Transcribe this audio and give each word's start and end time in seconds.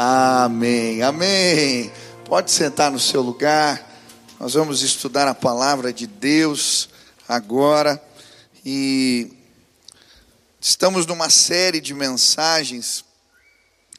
Amém, 0.00 1.02
amém. 1.02 1.90
Pode 2.24 2.52
sentar 2.52 2.88
no 2.88 3.00
seu 3.00 3.20
lugar. 3.20 3.84
Nós 4.38 4.54
vamos 4.54 4.82
estudar 4.82 5.26
a 5.26 5.34
palavra 5.34 5.92
de 5.92 6.06
Deus 6.06 6.88
agora 7.28 8.00
e 8.64 9.32
estamos 10.60 11.04
numa 11.04 11.28
série 11.28 11.80
de 11.80 11.94
mensagens 11.94 13.04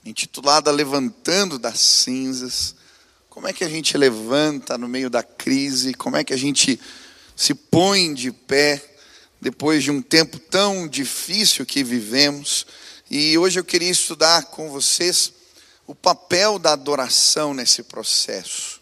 intitulada 0.06 0.72
Levantando 0.72 1.60
das 1.60 1.82
Cinzas. 1.82 2.76
Como 3.30 3.50
é 3.50 3.52
que 3.52 3.66
a 3.66 3.70
gente 3.70 3.98
levanta 3.98 4.78
no 4.78 4.88
meio 4.88 5.10
da 5.10 5.22
crise? 5.22 5.94
Como 5.94 6.16
é 6.16 6.24
que 6.24 6.34
a 6.34 6.38
gente 6.38 6.80
se 7.36 7.54
põe 7.54 8.14
de 8.14 8.32
pé 8.32 8.82
depois 9.42 9.84
de 9.84 9.92
um 9.92 10.02
tempo 10.02 10.40
tão 10.40 10.88
difícil 10.88 11.66
que 11.66 11.84
vivemos? 11.84 12.66
E 13.12 13.38
hoje 13.38 13.60
eu 13.60 13.66
queria 13.66 13.92
estudar 13.92 14.46
com 14.46 14.70
vocês 14.70 15.34
o 15.90 15.96
papel 15.96 16.60
da 16.60 16.74
adoração 16.74 17.52
nesse 17.52 17.82
processo. 17.82 18.80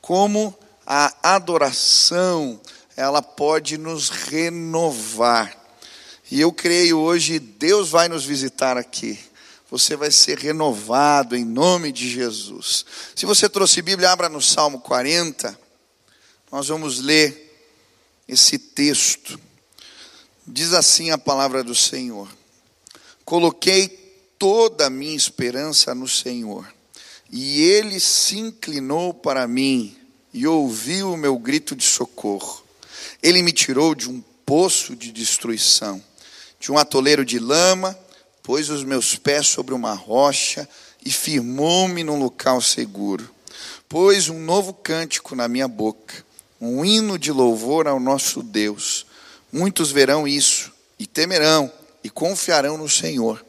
Como 0.00 0.56
a 0.86 1.34
adoração, 1.34 2.60
ela 2.96 3.20
pode 3.20 3.76
nos 3.76 4.08
renovar. 4.08 5.52
E 6.30 6.40
eu 6.40 6.52
creio 6.52 7.00
hoje 7.00 7.40
Deus 7.40 7.90
vai 7.90 8.08
nos 8.08 8.24
visitar 8.24 8.76
aqui. 8.76 9.18
Você 9.68 9.96
vai 9.96 10.12
ser 10.12 10.38
renovado 10.38 11.34
em 11.34 11.44
nome 11.44 11.90
de 11.90 12.08
Jesus. 12.08 12.86
Se 13.16 13.26
você 13.26 13.48
trouxe 13.48 13.82
Bíblia, 13.82 14.12
abra 14.12 14.28
no 14.28 14.40
Salmo 14.40 14.78
40. 14.78 15.58
Nós 16.52 16.68
vamos 16.68 17.00
ler 17.00 17.68
esse 18.28 18.60
texto. 18.60 19.40
Diz 20.46 20.72
assim 20.72 21.10
a 21.10 21.18
palavra 21.18 21.64
do 21.64 21.74
Senhor: 21.74 22.28
Coloquei 23.24 24.03
toda 24.38 24.86
a 24.86 24.90
minha 24.90 25.16
esperança 25.16 25.94
no 25.94 26.08
Senhor. 26.08 26.66
E 27.30 27.62
ele 27.62 27.98
se 27.98 28.38
inclinou 28.38 29.12
para 29.12 29.46
mim 29.48 29.96
e 30.32 30.46
ouviu 30.46 31.12
o 31.12 31.16
meu 31.16 31.38
grito 31.38 31.74
de 31.74 31.84
socorro. 31.84 32.62
Ele 33.22 33.42
me 33.42 33.52
tirou 33.52 33.94
de 33.94 34.08
um 34.08 34.22
poço 34.44 34.94
de 34.94 35.10
destruição, 35.10 36.02
de 36.60 36.70
um 36.70 36.78
atoleiro 36.78 37.24
de 37.24 37.38
lama, 37.38 37.98
pôs 38.42 38.68
os 38.68 38.84
meus 38.84 39.16
pés 39.16 39.46
sobre 39.46 39.74
uma 39.74 39.94
rocha 39.94 40.68
e 41.04 41.10
firmou-me 41.10 42.04
num 42.04 42.18
local 42.18 42.60
seguro. 42.60 43.30
Pôs 43.88 44.28
um 44.28 44.40
novo 44.40 44.72
cântico 44.72 45.34
na 45.34 45.48
minha 45.48 45.68
boca, 45.68 46.24
um 46.60 46.84
hino 46.84 47.18
de 47.18 47.30
louvor 47.30 47.86
ao 47.86 48.00
nosso 48.00 48.42
Deus. 48.42 49.06
Muitos 49.52 49.90
verão 49.90 50.26
isso 50.26 50.72
e 50.98 51.06
temerão 51.06 51.70
e 52.02 52.10
confiarão 52.10 52.76
no 52.76 52.88
Senhor. 52.88 53.44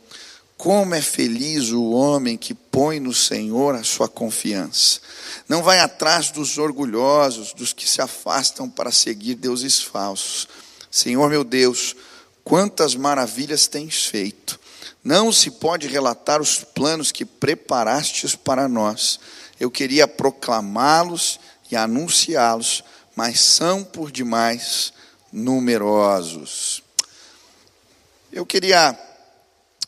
Como 0.57 0.95
é 0.95 1.01
feliz 1.01 1.71
o 1.71 1.91
homem 1.91 2.37
que 2.37 2.53
põe 2.53 2.99
no 2.99 3.13
Senhor 3.13 3.75
a 3.75 3.83
sua 3.83 4.07
confiança. 4.07 4.99
Não 5.47 5.61
vai 5.61 5.79
atrás 5.79 6.31
dos 6.31 6.57
orgulhosos, 6.57 7.53
dos 7.53 7.73
que 7.73 7.87
se 7.87 8.01
afastam 8.01 8.69
para 8.69 8.91
seguir 8.91 9.35
deuses 9.35 9.81
falsos. 9.81 10.47
Senhor 10.89 11.29
meu 11.29 11.43
Deus, 11.43 11.95
quantas 12.43 12.95
maravilhas 12.95 13.67
tens 13.67 14.05
feito. 14.05 14.59
Não 15.03 15.31
se 15.31 15.51
pode 15.51 15.87
relatar 15.87 16.41
os 16.41 16.63
planos 16.63 17.11
que 17.11 17.25
preparastes 17.25 18.33
para 18.33 18.67
nós. 18.67 19.19
Eu 19.59 19.69
queria 19.69 20.07
proclamá-los 20.07 21.39
e 21.69 21.75
anunciá-los, 21.75 22.83
mas 23.15 23.39
são 23.39 23.83
por 23.83 24.11
demais 24.11 24.93
numerosos. 25.31 26.81
Eu 28.31 28.45
queria 28.45 28.97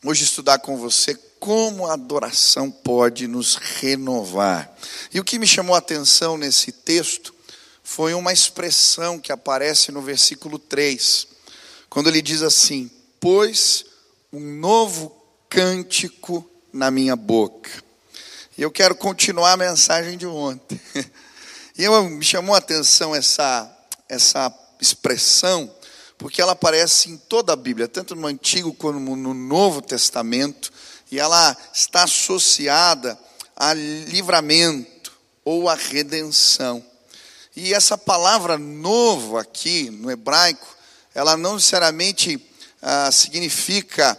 hoje 0.04 0.24
estudar 0.24 0.58
com 0.58 0.76
você 0.76 1.14
como 1.40 1.86
a 1.86 1.94
adoração 1.94 2.70
pode 2.70 3.26
nos 3.26 3.56
renovar. 3.56 4.72
E 5.12 5.20
o 5.20 5.24
que 5.24 5.38
me 5.38 5.46
chamou 5.46 5.74
a 5.74 5.78
atenção 5.78 6.36
nesse 6.36 6.72
texto 6.72 7.34
foi 7.82 8.14
uma 8.14 8.32
expressão 8.32 9.18
que 9.18 9.32
aparece 9.32 9.90
no 9.90 10.02
versículo 10.02 10.58
3, 10.58 11.26
quando 11.88 12.08
ele 12.08 12.20
diz 12.20 12.42
assim: 12.42 12.90
Pois 13.20 13.86
um 14.32 14.40
novo 14.40 15.16
cântico 15.48 16.48
na 16.72 16.90
minha 16.90 17.16
boca. 17.16 17.70
E 18.56 18.62
eu 18.62 18.70
quero 18.70 18.94
continuar 18.94 19.52
a 19.52 19.56
mensagem 19.56 20.16
de 20.16 20.26
ontem. 20.26 20.80
E 21.78 21.84
eu, 21.84 22.10
me 22.10 22.24
chamou 22.24 22.56
a 22.56 22.58
atenção 22.58 23.14
essa, 23.14 23.70
essa 24.08 24.52
expressão, 24.80 25.72
porque 26.18 26.42
ela 26.42 26.52
aparece 26.52 27.08
em 27.08 27.16
toda 27.16 27.52
a 27.52 27.56
Bíblia, 27.56 27.86
tanto 27.86 28.16
no 28.16 28.26
Antigo 28.26 28.74
como 28.74 29.16
no 29.16 29.32
Novo 29.32 29.80
Testamento, 29.80 30.70
e 31.10 31.18
ela 31.18 31.56
está 31.72 32.02
associada 32.02 33.18
a 33.56 33.72
livramento 33.72 35.12
ou 35.44 35.68
a 35.68 35.74
redenção. 35.74 36.84
E 37.56 37.72
essa 37.72 37.96
palavra 37.96 38.58
novo 38.58 39.38
aqui 39.38 39.90
no 39.90 40.10
hebraico, 40.10 40.76
ela 41.14 41.36
não 41.36 41.54
necessariamente 41.54 42.44
ah, 42.82 43.10
significa 43.10 44.18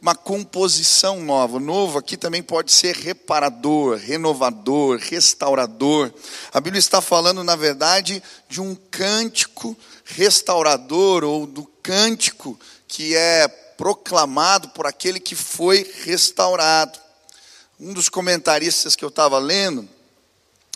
uma 0.00 0.14
composição 0.14 1.20
nova. 1.20 1.60
Novo 1.60 1.98
aqui 1.98 2.16
também 2.16 2.42
pode 2.42 2.72
ser 2.72 2.94
reparador, 2.94 3.98
renovador, 3.98 4.98
restaurador. 4.98 6.12
A 6.52 6.60
Bíblia 6.60 6.78
está 6.78 7.00
falando, 7.00 7.44
na 7.44 7.56
verdade, 7.56 8.22
de 8.48 8.60
um 8.60 8.74
cântico 8.74 9.76
restaurador 10.04 11.24
ou 11.24 11.46
do 11.46 11.64
cântico 11.82 12.58
que 12.86 13.14
é 13.14 13.46
proclamado 13.48 14.70
por 14.70 14.86
aquele 14.86 15.20
que 15.20 15.34
foi 15.34 15.88
restaurado. 16.04 16.98
Um 17.78 17.92
dos 17.92 18.08
comentaristas 18.08 18.96
que 18.96 19.04
eu 19.04 19.08
estava 19.08 19.38
lendo, 19.38 19.88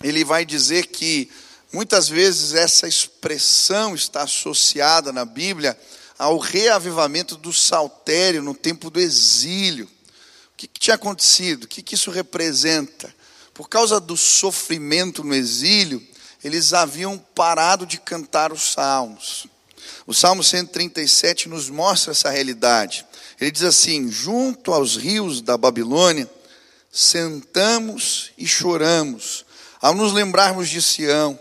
ele 0.02 0.24
vai 0.24 0.44
dizer 0.44 0.86
que 0.86 1.30
muitas 1.72 2.08
vezes 2.08 2.54
essa 2.54 2.86
expressão 2.86 3.94
está 3.94 4.22
associada 4.22 5.12
na 5.12 5.24
Bíblia 5.24 5.76
ao 6.22 6.38
reavivamento 6.38 7.36
do 7.36 7.52
saltério 7.52 8.44
no 8.44 8.54
tempo 8.54 8.88
do 8.88 9.00
exílio. 9.00 9.86
O 9.86 10.56
que, 10.56 10.68
que 10.68 10.78
tinha 10.78 10.94
acontecido? 10.94 11.64
O 11.64 11.66
que, 11.66 11.82
que 11.82 11.96
isso 11.96 12.12
representa? 12.12 13.12
Por 13.52 13.68
causa 13.68 13.98
do 13.98 14.16
sofrimento 14.16 15.24
no 15.24 15.34
exílio, 15.34 16.00
eles 16.44 16.72
haviam 16.72 17.18
parado 17.18 17.84
de 17.84 17.98
cantar 17.98 18.52
os 18.52 18.70
salmos. 18.70 19.48
O 20.06 20.14
Salmo 20.14 20.44
137 20.44 21.48
nos 21.48 21.68
mostra 21.68 22.12
essa 22.12 22.30
realidade. 22.30 23.04
Ele 23.40 23.50
diz 23.50 23.64
assim: 23.64 24.08
Junto 24.08 24.72
aos 24.72 24.94
rios 24.94 25.40
da 25.40 25.56
Babilônia, 25.56 26.30
sentamos 26.92 28.30
e 28.38 28.46
choramos, 28.46 29.44
ao 29.80 29.92
nos 29.92 30.12
lembrarmos 30.12 30.68
de 30.68 30.80
Sião, 30.80 31.36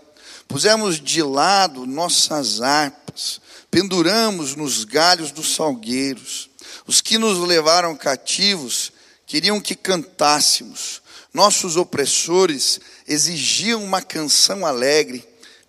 pusemos 0.47 0.99
de 0.99 1.21
lado 1.21 1.85
nossas 1.85 2.61
harpas, 2.61 3.40
penduramos 3.71 4.55
nos 4.55 4.83
galhos 4.83 5.31
dos 5.31 5.55
salgueiros. 5.55 6.49
Os 6.85 7.01
que 7.01 7.17
nos 7.17 7.39
levaram 7.39 7.95
cativos 7.95 8.91
queriam 9.25 9.61
que 9.61 9.75
cantássemos, 9.75 11.01
nossos 11.33 11.77
opressores 11.77 12.79
exigiam 13.07 13.81
uma 13.81 14.01
canção 14.01 14.65
alegre. 14.65 15.25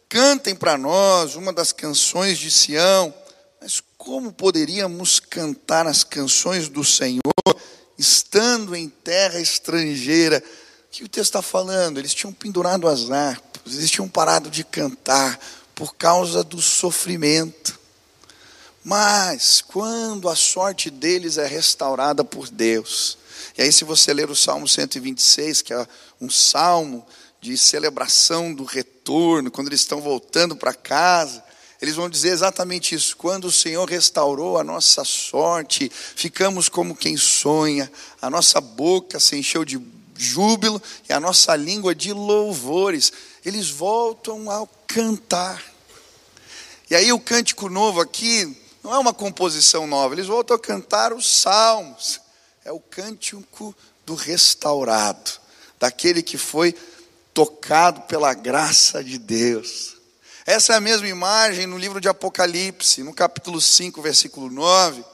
Cantem 0.08 0.54
para 0.54 0.76
nós 0.76 1.36
uma 1.36 1.52
das 1.52 1.72
canções 1.72 2.36
de 2.38 2.50
Sião. 2.50 3.14
Mas 3.60 3.80
como 3.96 4.32
poderíamos 4.32 5.20
cantar 5.20 5.86
as 5.86 6.02
canções 6.02 6.68
do 6.68 6.82
Senhor 6.82 7.22
estando 7.96 8.74
em 8.74 8.88
terra 8.88 9.38
estrangeira? 9.38 10.42
O 10.88 10.90
que 10.90 11.04
o 11.04 11.08
texto 11.08 11.26
está 11.26 11.42
falando? 11.42 11.98
Eles 11.98 12.12
tinham 12.12 12.32
pendurado 12.32 12.88
as 12.88 13.08
harpas, 13.08 13.76
eles 13.76 13.90
tinham 13.90 14.08
parado 14.08 14.50
de 14.50 14.64
cantar 14.64 15.38
por 15.76 15.94
causa 15.94 16.42
do 16.42 16.60
sofrimento. 16.60 17.80
Mas 18.84 19.60
quando 19.60 20.28
a 20.28 20.36
sorte 20.36 20.90
deles 20.90 21.38
é 21.38 21.46
restaurada 21.46 22.24
por 22.24 22.48
Deus, 22.48 23.18
e 23.56 23.62
aí, 23.62 23.72
se 23.72 23.84
você 23.84 24.14
ler 24.14 24.30
o 24.30 24.36
Salmo 24.36 24.66
126, 24.66 25.60
que 25.60 25.74
é 25.74 25.86
um 26.20 26.30
salmo 26.30 27.06
de 27.40 27.56
celebração 27.58 28.54
do 28.54 28.64
retorno, 28.64 29.50
quando 29.50 29.66
eles 29.66 29.80
estão 29.80 30.00
voltando 30.00 30.56
para 30.56 30.72
casa, 30.72 31.44
eles 31.80 31.96
vão 31.96 32.08
dizer 32.08 32.30
exatamente 32.30 32.94
isso. 32.94 33.16
Quando 33.16 33.46
o 33.46 33.52
Senhor 33.52 33.88
restaurou 33.88 34.58
a 34.58 34.64
nossa 34.64 35.04
sorte, 35.04 35.90
ficamos 35.92 36.68
como 36.68 36.96
quem 36.96 37.16
sonha, 37.16 37.90
a 38.22 38.30
nossa 38.30 38.60
boca 38.60 39.20
se 39.20 39.36
encheu 39.36 39.64
de 39.64 39.80
júbilo 40.16 40.80
e 41.08 41.12
a 41.12 41.20
nossa 41.20 41.54
língua 41.54 41.94
de 41.94 42.12
louvores. 42.12 43.12
Eles 43.44 43.68
voltam 43.68 44.50
a 44.50 44.66
cantar. 44.86 45.62
E 46.88 46.94
aí 46.94 47.12
o 47.12 47.20
cântico 47.20 47.68
novo 47.68 48.00
aqui 48.00 48.61
não 48.82 48.94
é 48.94 48.98
uma 48.98 49.14
composição 49.14 49.86
nova, 49.86 50.14
eles 50.14 50.26
voltam 50.26 50.56
a 50.56 50.60
cantar 50.60 51.12
os 51.12 51.26
salmos. 51.26 52.20
É 52.64 52.72
o 52.72 52.80
cântico 52.80 53.74
do 54.04 54.14
restaurado, 54.14 55.30
daquele 55.78 56.22
que 56.22 56.36
foi 56.36 56.74
tocado 57.34 58.02
pela 58.02 58.34
graça 58.34 59.02
de 59.02 59.18
Deus. 59.18 59.96
Essa 60.44 60.72
é 60.72 60.76
a 60.76 60.80
mesma 60.80 61.08
imagem 61.08 61.66
no 61.66 61.78
livro 61.78 62.00
de 62.00 62.08
Apocalipse, 62.08 63.02
no 63.02 63.14
capítulo 63.14 63.60
5, 63.60 64.02
versículo 64.02 64.50
9, 64.50 65.04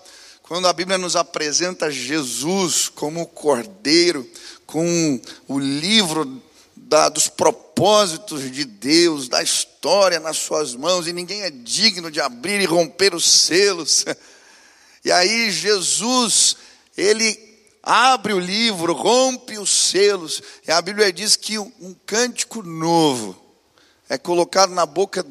quando 0.43 0.67
a 0.67 0.73
Bíblia 0.73 0.97
nos 0.97 1.17
apresenta 1.17 1.91
Jesus 1.91 2.88
como 2.88 3.21
o 3.21 3.26
Cordeiro, 3.26 4.29
com 4.67 5.21
o 5.47 5.59
livro 5.59 6.43
da, 6.88 7.11
dos 7.11 7.29
propósitos 7.29 8.50
de 8.50 8.64
Deus, 8.64 9.29
da 9.29 9.43
história 9.43 10.19
nas 10.19 10.38
suas 10.38 10.75
mãos, 10.75 11.06
e 11.06 11.12
ninguém 11.12 11.43
é 11.43 11.50
digno 11.50 12.11
de 12.11 12.19
abrir 12.19 12.61
e 12.61 12.64
romper 12.64 13.14
os 13.14 13.25
selos. 13.25 14.05
E 15.05 15.12
aí 15.12 15.50
Jesus, 15.52 16.56
ele 16.96 17.38
abre 17.82 18.32
o 18.35 18.40
livro, 18.40 18.93
rompe 18.93 19.56
os 19.56 19.70
selos, 19.70 20.43
e 20.67 20.73
a 20.73 20.82
Bíblia 20.82 21.11
diz 21.12 21.37
que 21.37 21.56
um 21.56 21.94
cântico 22.05 22.64
novo 22.64 23.40
é 24.08 24.19
colocado 24.19 24.75
na 24.75 24.85
boca 24.85 25.25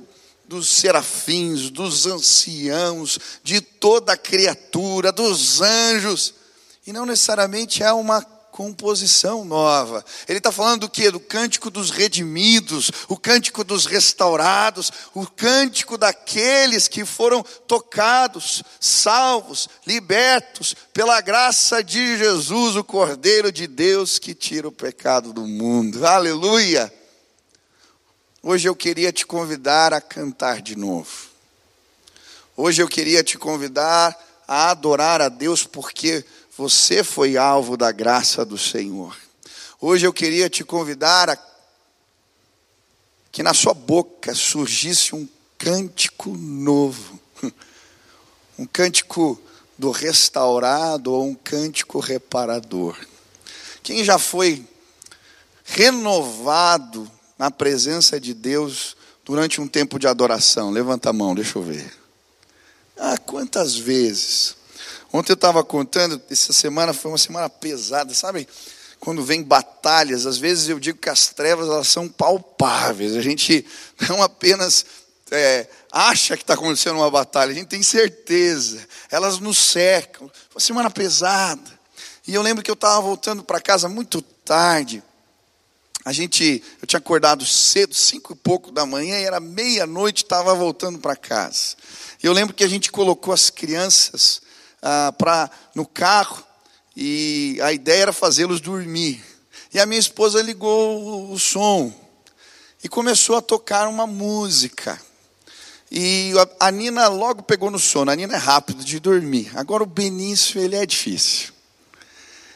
dos 0.45 0.69
serafins, 0.69 1.69
dos 1.69 2.07
anciãos, 2.07 3.19
de 3.43 3.59
toda 3.59 4.13
a 4.13 4.17
criatura, 4.17 5.11
dos 5.11 5.61
anjos, 5.61 6.33
e 6.87 6.93
não 6.93 7.05
necessariamente 7.05 7.83
é 7.83 7.91
uma 7.91 8.25
composição 8.57 9.45
nova. 9.45 10.03
Ele 10.27 10.39
está 10.39 10.51
falando 10.51 10.81
do 10.81 10.89
que? 10.89 11.11
Do 11.11 11.19
cântico 11.19 11.69
dos 11.69 11.91
redimidos, 11.91 12.89
o 13.07 13.15
cântico 13.15 13.63
dos 13.63 13.85
restaurados, 13.85 14.91
o 15.13 15.27
cântico 15.27 15.95
daqueles 15.95 16.87
que 16.87 17.05
foram 17.05 17.43
tocados, 17.67 18.63
salvos, 18.79 19.69
libertos 19.85 20.75
pela 20.91 21.21
graça 21.21 21.83
de 21.83 22.17
Jesus, 22.17 22.75
o 22.75 22.83
Cordeiro 22.83 23.51
de 23.51 23.67
Deus 23.67 24.17
que 24.17 24.33
tira 24.33 24.67
o 24.67 24.71
pecado 24.71 25.31
do 25.31 25.45
mundo. 25.45 26.03
Aleluia! 26.03 26.91
Hoje 28.41 28.67
eu 28.67 28.75
queria 28.75 29.11
te 29.11 29.23
convidar 29.23 29.93
a 29.93 30.01
cantar 30.01 30.63
de 30.63 30.75
novo. 30.75 31.27
Hoje 32.55 32.81
eu 32.81 32.87
queria 32.87 33.23
te 33.23 33.37
convidar 33.37 34.17
a 34.47 34.71
adorar 34.71 35.21
a 35.21 35.29
Deus 35.29 35.63
porque 35.63 36.25
você 36.57 37.03
foi 37.03 37.37
alvo 37.37 37.77
da 37.77 37.91
graça 37.91 38.43
do 38.43 38.57
Senhor. 38.57 39.15
Hoje 39.79 40.07
eu 40.07 40.11
queria 40.11 40.49
te 40.49 40.63
convidar 40.63 41.29
a 41.29 41.37
que 43.31 43.43
na 43.43 43.53
sua 43.53 43.75
boca 43.75 44.33
surgisse 44.33 45.13
um 45.13 45.29
cântico 45.59 46.31
novo, 46.31 47.19
um 48.57 48.65
cântico 48.65 49.39
do 49.77 49.91
restaurado 49.91 51.13
ou 51.13 51.27
um 51.27 51.35
cântico 51.35 51.99
reparador. 51.99 52.97
Quem 53.83 54.03
já 54.03 54.17
foi 54.17 54.65
renovado 55.63 57.09
na 57.37 57.51
presença 57.51 58.19
de 58.19 58.33
Deus 58.33 58.97
durante 59.23 59.61
um 59.61 59.67
tempo 59.67 59.99
de 59.99 60.07
adoração? 60.07 60.71
Levanta 60.71 61.11
a 61.11 61.13
mão, 61.13 61.35
deixa 61.35 61.59
eu 61.59 61.61
ver. 61.61 61.93
Ah, 62.97 63.19
quantas 63.19 63.75
vezes? 63.75 64.55
Ontem 65.11 65.31
eu 65.31 65.35
estava 65.35 65.63
contando, 65.63 66.21
essa 66.29 66.51
semana 66.51 66.93
foi 66.93 67.11
uma 67.11 67.17
semana 67.17 67.49
pesada, 67.49 68.13
sabe? 68.13 68.47
Quando 68.99 69.23
vem 69.23 69.43
batalhas, 69.43 70.25
às 70.25 70.37
vezes 70.37 70.69
eu 70.69 70.79
digo 70.79 70.97
que 70.97 71.09
as 71.09 71.27
trevas 71.29 71.67
elas 71.67 71.87
são 71.87 72.09
palpáveis. 72.09 73.15
A 73.15 73.21
gente 73.21 73.65
não 74.09 74.21
apenas 74.21 74.85
é, 75.31 75.67
acha 75.91 76.35
que 76.35 76.43
está 76.43 76.55
acontecendo 76.55 76.97
uma 76.97 77.11
batalha, 77.11 77.51
a 77.51 77.55
gente 77.55 77.67
tem 77.67 77.83
certeza. 77.83 78.85
Elas 79.09 79.39
nos 79.39 79.57
cercam. 79.57 80.27
Foi 80.49 80.55
uma 80.55 80.61
semana 80.61 80.89
pesada. 80.89 81.77
E 82.27 82.33
eu 82.33 82.41
lembro 82.41 82.63
que 82.63 82.69
eu 82.69 82.75
estava 82.75 82.99
voltando 82.99 83.43
para 83.43 83.61
casa 83.61 83.87
muito 83.87 84.21
tarde. 84.21 85.01
A 86.03 86.11
gente, 86.11 86.63
eu 86.81 86.87
tinha 86.87 86.99
acordado 86.99 87.45
cedo, 87.45 87.93
cinco 87.93 88.33
e 88.33 88.35
pouco 88.35 88.71
da 88.71 88.85
manhã, 88.85 89.19
e 89.19 89.23
era 89.23 89.39
meia-noite, 89.39 90.23
estava 90.23 90.53
voltando 90.55 90.99
para 90.99 91.15
casa. 91.15 91.75
E 92.23 92.25
eu 92.25 92.33
lembro 92.33 92.55
que 92.55 92.63
a 92.63 92.67
gente 92.67 92.91
colocou 92.91 93.33
as 93.33 93.49
crianças 93.49 94.41
ah, 94.81 95.13
pra, 95.17 95.49
no 95.75 95.85
carro 95.85 96.43
e 96.95 97.59
a 97.61 97.71
ideia 97.71 98.03
era 98.03 98.13
fazê-los 98.13 98.59
dormir. 98.59 99.23
E 99.73 99.79
a 99.79 99.85
minha 99.85 99.99
esposa 99.99 100.41
ligou 100.41 101.31
o 101.31 101.37
som 101.37 101.93
e 102.83 102.89
começou 102.89 103.37
a 103.37 103.41
tocar 103.41 103.87
uma 103.87 104.07
música. 104.07 104.99
E 105.91 106.33
a 106.59 106.71
Nina 106.71 107.07
logo 107.07 107.43
pegou 107.43 107.69
no 107.69 107.79
sono. 107.79 108.11
A 108.11 108.15
Nina 108.15 108.33
é 108.33 108.37
rápido 108.37 108.83
de 108.83 108.99
dormir. 108.99 109.51
Agora 109.55 109.83
o 109.83 109.85
Benício, 109.85 110.59
ele 110.59 110.75
é 110.75 110.85
difícil. 110.85 111.49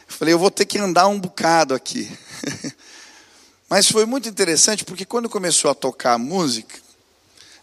Eu 0.08 0.16
falei, 0.16 0.34
eu 0.34 0.38
vou 0.38 0.50
ter 0.50 0.64
que 0.64 0.78
andar 0.78 1.06
um 1.06 1.18
bocado 1.18 1.74
aqui. 1.74 2.10
Mas 3.70 3.88
foi 3.88 4.04
muito 4.04 4.28
interessante 4.28 4.84
porque 4.84 5.06
quando 5.06 5.30
começou 5.30 5.70
a 5.70 5.74
tocar 5.74 6.14
a 6.14 6.18
música, 6.18 6.78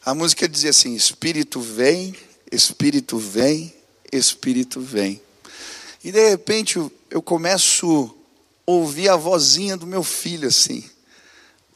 a 0.04 0.16
música 0.16 0.48
dizia 0.48 0.72
assim: 0.72 0.96
Espírito 0.96 1.62
vem, 1.62 2.16
Espírito 2.52 3.20
vem, 3.20 3.72
Espírito 4.12 4.82
vem. 4.82 5.22
E 6.04 6.12
de 6.12 6.30
repente 6.30 6.80
eu 7.10 7.22
começo 7.22 8.16
a 8.68 8.72
ouvir 8.72 9.10
a 9.10 9.16
vozinha 9.16 9.76
do 9.76 9.88
meu 9.88 10.04
filho 10.04 10.48
assim, 10.48 10.84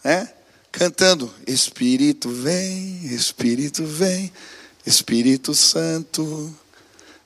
né? 0.03 0.31
Cantando: 0.71 1.33
Espírito 1.45 2.29
vem, 2.29 3.05
Espírito 3.05 3.85
vem, 3.85 4.31
Espírito 4.85 5.53
Santo. 5.53 6.53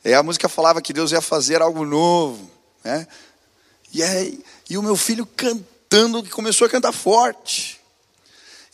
E 0.04 0.14
a 0.14 0.24
música 0.24 0.50
falava 0.50 0.82
que 0.82 0.94
Deus 0.94 1.12
ia 1.12 1.22
fazer 1.22 1.62
algo 1.62 1.86
novo, 1.86 2.50
né? 2.84 3.08
E, 3.94 4.04
aí, 4.04 4.40
e 4.70 4.78
o 4.78 4.84
meu 4.84 4.96
filho 4.96 5.26
cantando, 5.26 6.24
que 6.24 6.30
começou 6.30 6.68
a 6.68 6.70
cantar 6.70 6.92
forte. 6.92 7.80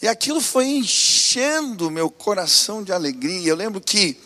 E 0.02 0.08
aquilo 0.08 0.42
foi 0.42 0.66
enchendo 0.66 1.90
meu 1.90 2.10
coração 2.10 2.84
de 2.84 2.92
alegria. 2.92 3.50
Eu 3.50 3.56
lembro 3.56 3.80
que 3.80 4.18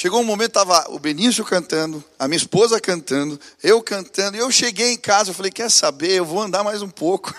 Chegou 0.00 0.20
um 0.20 0.24
momento, 0.24 0.50
estava 0.50 0.94
o 0.94 0.98
Benício 1.00 1.44
cantando, 1.44 2.04
a 2.16 2.28
minha 2.28 2.36
esposa 2.36 2.80
cantando, 2.80 3.36
eu 3.60 3.82
cantando, 3.82 4.36
e 4.36 4.38
eu 4.38 4.48
cheguei 4.48 4.92
em 4.92 4.96
casa, 4.96 5.30
eu 5.30 5.34
falei, 5.34 5.50
quer 5.50 5.68
saber, 5.68 6.12
eu 6.12 6.24
vou 6.24 6.40
andar 6.40 6.62
mais 6.62 6.82
um 6.82 6.88
pouco. 6.88 7.34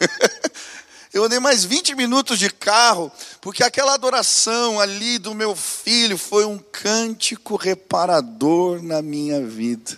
eu 1.13 1.23
andei 1.23 1.39
mais 1.39 1.63
20 1.63 1.95
minutos 1.95 2.37
de 2.37 2.49
carro, 2.49 3.09
porque 3.39 3.63
aquela 3.63 3.93
adoração 3.93 4.77
ali 4.77 5.17
do 5.17 5.33
meu 5.33 5.55
filho 5.55 6.17
foi 6.17 6.43
um 6.43 6.57
cântico 6.57 7.55
reparador 7.55 8.83
na 8.83 9.01
minha 9.01 9.41
vida. 9.41 9.97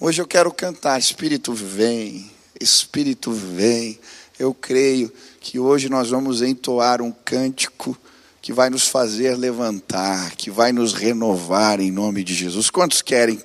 Hoje 0.00 0.20
eu 0.20 0.26
quero 0.26 0.52
cantar, 0.52 0.98
Espírito 0.98 1.54
vem, 1.54 2.28
Espírito 2.60 3.30
vem. 3.30 4.00
Eu 4.36 4.52
creio 4.52 5.12
que 5.40 5.60
hoje 5.60 5.88
nós 5.88 6.10
vamos 6.10 6.42
entoar 6.42 7.00
um 7.00 7.12
cântico 7.12 7.96
que 8.42 8.52
vai 8.52 8.70
nos 8.70 8.88
fazer 8.88 9.36
levantar, 9.36 10.34
que 10.36 10.50
vai 10.50 10.72
nos 10.72 10.92
renovar 10.92 11.80
em 11.80 11.90
nome 11.90 12.24
de 12.24 12.34
Jesus. 12.34 12.70
Quantos 12.70 13.02
querem 13.02 13.42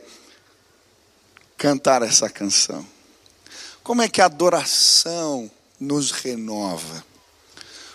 cantar 1.57 2.01
essa 2.01 2.30
canção? 2.30 2.86
Como 3.83 4.01
é 4.01 4.09
que 4.09 4.21
a 4.21 4.25
adoração 4.25 5.51
nos 5.80 6.12
renova? 6.12 7.05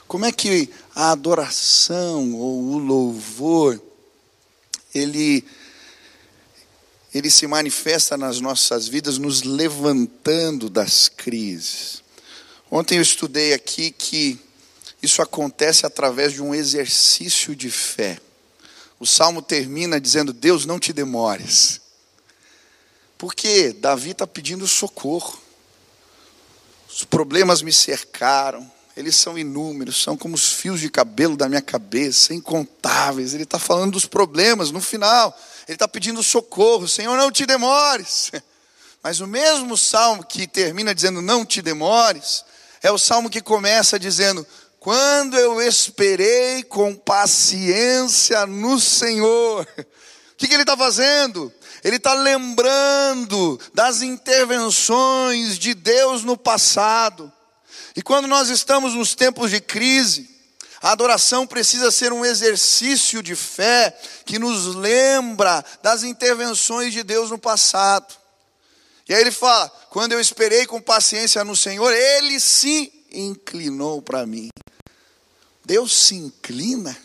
Como 0.07 0.25
é 0.25 0.33
que 0.33 0.69
a 0.95 1.11
adoração 1.13 2.35
ou 2.35 2.73
o 2.73 2.79
louvor 2.79 3.81
ele 4.95 5.45
ele 7.13 7.31
se 7.31 7.47
manifesta 7.47 8.17
nas 8.17 8.41
nossas 8.41 8.87
vidas 8.87 9.19
nos 9.19 9.43
levantando 9.43 10.71
das 10.71 11.09
crises. 11.09 12.03
Ontem 12.71 12.99
eu 12.99 13.03
estudei 13.03 13.53
aqui 13.53 13.91
que 13.91 14.39
isso 15.03 15.23
acontece 15.23 15.87
através 15.87 16.33
de 16.33 16.43
um 16.43 16.55
exercício 16.55 17.57
de 17.57 17.71
fé. 17.71 18.21
O 18.99 19.07
salmo 19.07 19.41
termina 19.41 20.01
dizendo: 20.01 20.33
Deus, 20.33 20.67
não 20.67 20.79
te 20.79 20.93
demores. 20.93 21.81
Porque 23.17 23.73
Davi 23.73 24.11
está 24.11 24.27
pedindo 24.27 24.67
socorro. 24.67 25.41
Os 26.89 27.05
problemas 27.05 27.63
me 27.63 27.73
cercaram, 27.73 28.71
eles 28.97 29.17
são 29.17 29.39
inúmeros, 29.39 30.03
são 30.03 30.17
como 30.17 30.35
os 30.35 30.53
fios 30.53 30.81
de 30.81 30.91
cabelo 30.91 31.37
da 31.37 31.49
minha 31.49 31.63
cabeça, 31.63 32.35
incontáveis. 32.35 33.33
Ele 33.33 33.45
está 33.45 33.59
falando 33.59 33.93
dos 33.93 34.05
problemas 34.05 34.71
no 34.71 34.81
final, 34.81 35.37
ele 35.67 35.77
está 35.77 35.89
pedindo 35.89 36.23
socorro: 36.23 36.87
Senhor, 36.87 37.17
não 37.17 37.31
te 37.31 37.47
demores. 37.47 38.31
Mas 39.03 39.21
o 39.21 39.27
mesmo 39.27 39.79
salmo 39.79 40.23
que 40.23 40.47
termina 40.47 40.95
dizendo 40.95 41.23
não 41.23 41.47
te 41.47 41.63
demores, 41.63 42.45
é 42.83 42.93
o 42.93 42.99
salmo 42.99 43.31
que 43.31 43.41
começa 43.41 43.99
dizendo: 43.99 44.47
quando 44.81 45.37
eu 45.37 45.61
esperei 45.61 46.63
com 46.63 46.97
paciência 46.97 48.47
no 48.47 48.81
Senhor, 48.81 49.69
o 49.79 50.37
que, 50.39 50.49
que 50.49 50.55
ele 50.55 50.63
está 50.63 50.75
fazendo? 50.75 51.53
Ele 51.85 51.97
está 51.97 52.15
lembrando 52.15 53.61
das 53.75 54.01
intervenções 54.01 55.59
de 55.59 55.75
Deus 55.75 56.25
no 56.25 56.35
passado. 56.35 57.31
E 57.95 58.01
quando 58.01 58.27
nós 58.27 58.49
estamos 58.49 58.95
nos 58.95 59.15
tempos 59.15 59.51
de 59.51 59.61
crise, 59.61 60.31
a 60.81 60.93
adoração 60.93 61.47
precisa 61.47 61.91
ser 61.91 62.11
um 62.11 62.25
exercício 62.25 63.23
de 63.23 63.37
fé 63.37 63.95
que 64.25 64.39
nos 64.39 64.75
lembra 64.77 65.63
das 65.83 66.05
intervenções 66.05 66.95
de 66.95 67.03
Deus 67.03 67.31
no 67.31 67.39
passado. 67.39 68.15
E 69.07 69.13
aí 69.13 69.21
ele 69.21 69.31
fala: 69.31 69.69
quando 69.91 70.13
eu 70.13 70.21
esperei 70.21 70.67
com 70.67 70.81
paciência 70.81 71.45
no 71.45 71.55
Senhor, 71.55 71.93
ele 71.93 72.41
se 72.41 72.91
inclinou 73.13 74.01
para 74.01 74.25
mim. 74.25 74.49
Deus 75.71 75.93
se 75.93 76.17
inclina. 76.17 76.97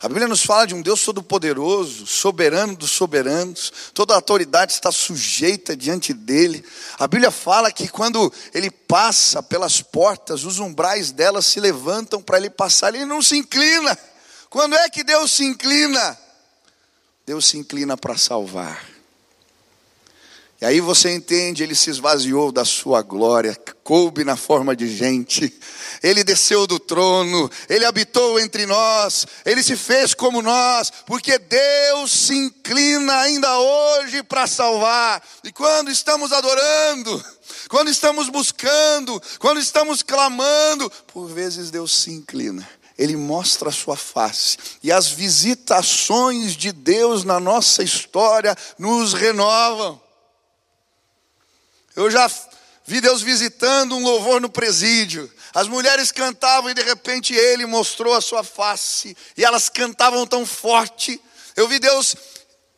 A 0.00 0.06
Bíblia 0.06 0.28
nos 0.28 0.44
fala 0.44 0.64
de 0.64 0.76
um 0.76 0.80
Deus 0.80 1.02
todo-poderoso, 1.02 2.06
soberano 2.06 2.76
dos 2.76 2.92
soberanos, 2.92 3.72
toda 3.92 4.14
autoridade 4.14 4.70
está 4.70 4.92
sujeita 4.92 5.76
diante 5.76 6.12
dele. 6.12 6.64
A 7.00 7.08
Bíblia 7.08 7.32
fala 7.32 7.72
que 7.72 7.88
quando 7.88 8.32
ele 8.54 8.70
passa 8.70 9.42
pelas 9.42 9.82
portas, 9.82 10.44
os 10.44 10.60
umbrais 10.60 11.10
delas 11.10 11.44
se 11.48 11.58
levantam 11.58 12.22
para 12.22 12.38
ele 12.38 12.48
passar, 12.48 12.94
ele 12.94 13.04
não 13.04 13.20
se 13.20 13.36
inclina. 13.36 13.98
Quando 14.48 14.76
é 14.76 14.88
que 14.88 15.02
Deus 15.02 15.32
se 15.32 15.42
inclina? 15.42 16.16
Deus 17.26 17.46
se 17.46 17.58
inclina 17.58 17.96
para 17.96 18.16
salvar. 18.16 18.91
E 20.62 20.64
aí 20.64 20.80
você 20.80 21.12
entende, 21.12 21.64
ele 21.64 21.74
se 21.74 21.90
esvaziou 21.90 22.52
da 22.52 22.64
sua 22.64 23.02
glória, 23.02 23.58
coube 23.82 24.22
na 24.22 24.36
forma 24.36 24.76
de 24.76 24.86
gente, 24.86 25.52
ele 26.00 26.22
desceu 26.22 26.68
do 26.68 26.78
trono, 26.78 27.50
ele 27.68 27.84
habitou 27.84 28.38
entre 28.38 28.64
nós, 28.64 29.26
ele 29.44 29.60
se 29.60 29.74
fez 29.74 30.14
como 30.14 30.40
nós, 30.40 30.92
porque 31.04 31.36
Deus 31.36 32.12
se 32.12 32.36
inclina 32.36 33.12
ainda 33.22 33.58
hoje 33.58 34.22
para 34.22 34.46
salvar. 34.46 35.20
E 35.42 35.50
quando 35.50 35.90
estamos 35.90 36.32
adorando, 36.32 37.24
quando 37.68 37.90
estamos 37.90 38.28
buscando, 38.28 39.20
quando 39.40 39.58
estamos 39.58 40.00
clamando, 40.00 40.88
por 41.12 41.26
vezes 41.26 41.72
Deus 41.72 41.92
se 41.92 42.12
inclina. 42.12 42.64
Ele 42.96 43.16
mostra 43.16 43.70
a 43.70 43.72
sua 43.72 43.96
face. 43.96 44.58
E 44.80 44.92
as 44.92 45.08
visitações 45.08 46.54
de 46.54 46.70
Deus 46.70 47.24
na 47.24 47.40
nossa 47.40 47.82
história 47.82 48.56
nos 48.78 49.12
renovam. 49.12 50.00
Eu 51.94 52.10
já 52.10 52.30
vi 52.86 53.00
Deus 53.00 53.22
visitando 53.22 53.96
um 53.96 54.02
louvor 54.02 54.40
no 54.40 54.48
presídio. 54.48 55.30
As 55.54 55.68
mulheres 55.68 56.10
cantavam 56.10 56.70
e 56.70 56.74
de 56.74 56.82
repente 56.82 57.34
ele 57.34 57.66
mostrou 57.66 58.14
a 58.14 58.20
sua 58.20 58.42
face. 58.42 59.16
E 59.36 59.44
elas 59.44 59.68
cantavam 59.68 60.26
tão 60.26 60.46
forte. 60.46 61.20
Eu 61.54 61.68
vi 61.68 61.78
Deus, 61.78 62.16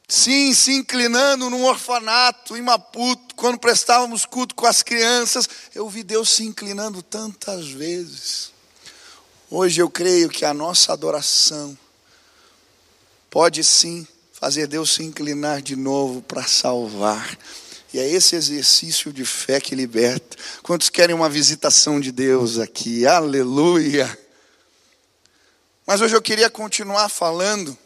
sim, 0.08 0.52
se 0.52 0.72
inclinando 0.72 1.48
num 1.48 1.64
orfanato 1.64 2.56
em 2.56 2.62
Maputo, 2.62 3.34
quando 3.36 3.58
prestávamos 3.58 4.24
culto 4.24 4.54
com 4.54 4.66
as 4.66 4.82
crianças. 4.82 5.48
Eu 5.74 5.88
vi 5.88 6.02
Deus 6.02 6.30
se 6.30 6.44
inclinando 6.44 7.02
tantas 7.02 7.68
vezes. 7.68 8.52
Hoje 9.48 9.80
eu 9.80 9.88
creio 9.88 10.28
que 10.28 10.44
a 10.44 10.52
nossa 10.52 10.92
adoração 10.92 11.78
pode 13.30 13.62
sim 13.62 14.06
fazer 14.32 14.66
Deus 14.66 14.92
se 14.92 15.02
inclinar 15.04 15.62
de 15.62 15.76
novo 15.76 16.20
para 16.22 16.42
salvar. 16.42 17.38
E 17.94 17.98
é 18.00 18.08
esse 18.08 18.34
exercício 18.34 19.12
de 19.12 19.24
fé 19.24 19.60
que 19.60 19.72
liberta. 19.72 20.36
Quantos 20.64 20.90
querem 20.90 21.14
uma 21.14 21.30
visitação 21.30 22.00
de 22.00 22.10
Deus 22.10 22.58
aqui? 22.58 23.06
Aleluia! 23.06 24.18
Mas 25.86 26.00
hoje 26.00 26.16
eu 26.16 26.20
queria 26.20 26.50
continuar 26.50 27.08
falando 27.08 27.78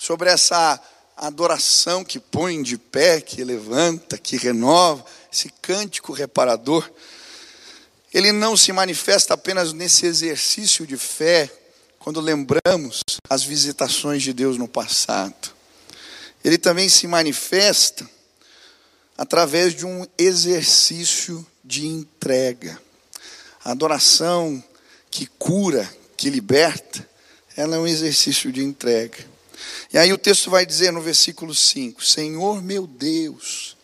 sobre 0.00 0.28
essa 0.30 0.82
adoração 1.16 2.04
que 2.04 2.18
põe 2.18 2.60
de 2.60 2.76
pé, 2.76 3.20
que 3.20 3.44
levanta, 3.44 4.18
que 4.18 4.36
renova, 4.36 5.06
esse 5.32 5.48
cântico 5.62 6.12
reparador. 6.12 6.90
Ele 8.12 8.32
não 8.32 8.56
se 8.56 8.72
manifesta 8.72 9.34
apenas 9.34 9.72
nesse 9.72 10.06
exercício 10.06 10.84
de 10.84 10.96
fé, 10.96 11.48
quando 12.00 12.20
lembramos 12.20 13.00
as 13.30 13.44
visitações 13.44 14.24
de 14.24 14.32
Deus 14.32 14.58
no 14.58 14.66
passado. 14.66 15.54
Ele 16.44 16.58
também 16.58 16.88
se 16.88 17.06
manifesta 17.06 18.12
através 19.16 19.74
de 19.74 19.86
um 19.86 20.06
exercício 20.18 21.46
de 21.64 21.86
entrega. 21.86 22.80
A 23.64 23.70
adoração 23.70 24.62
que 25.10 25.26
cura, 25.38 25.88
que 26.16 26.28
liberta, 26.28 27.08
ela 27.56 27.76
é 27.76 27.78
um 27.78 27.86
exercício 27.86 28.52
de 28.52 28.62
entrega. 28.62 29.18
E 29.92 29.98
aí 29.98 30.12
o 30.12 30.18
texto 30.18 30.50
vai 30.50 30.66
dizer 30.66 30.92
no 30.92 31.00
versículo 31.00 31.54
5: 31.54 32.04
Senhor 32.04 32.60
meu 32.60 32.86
Deus, 32.86 33.76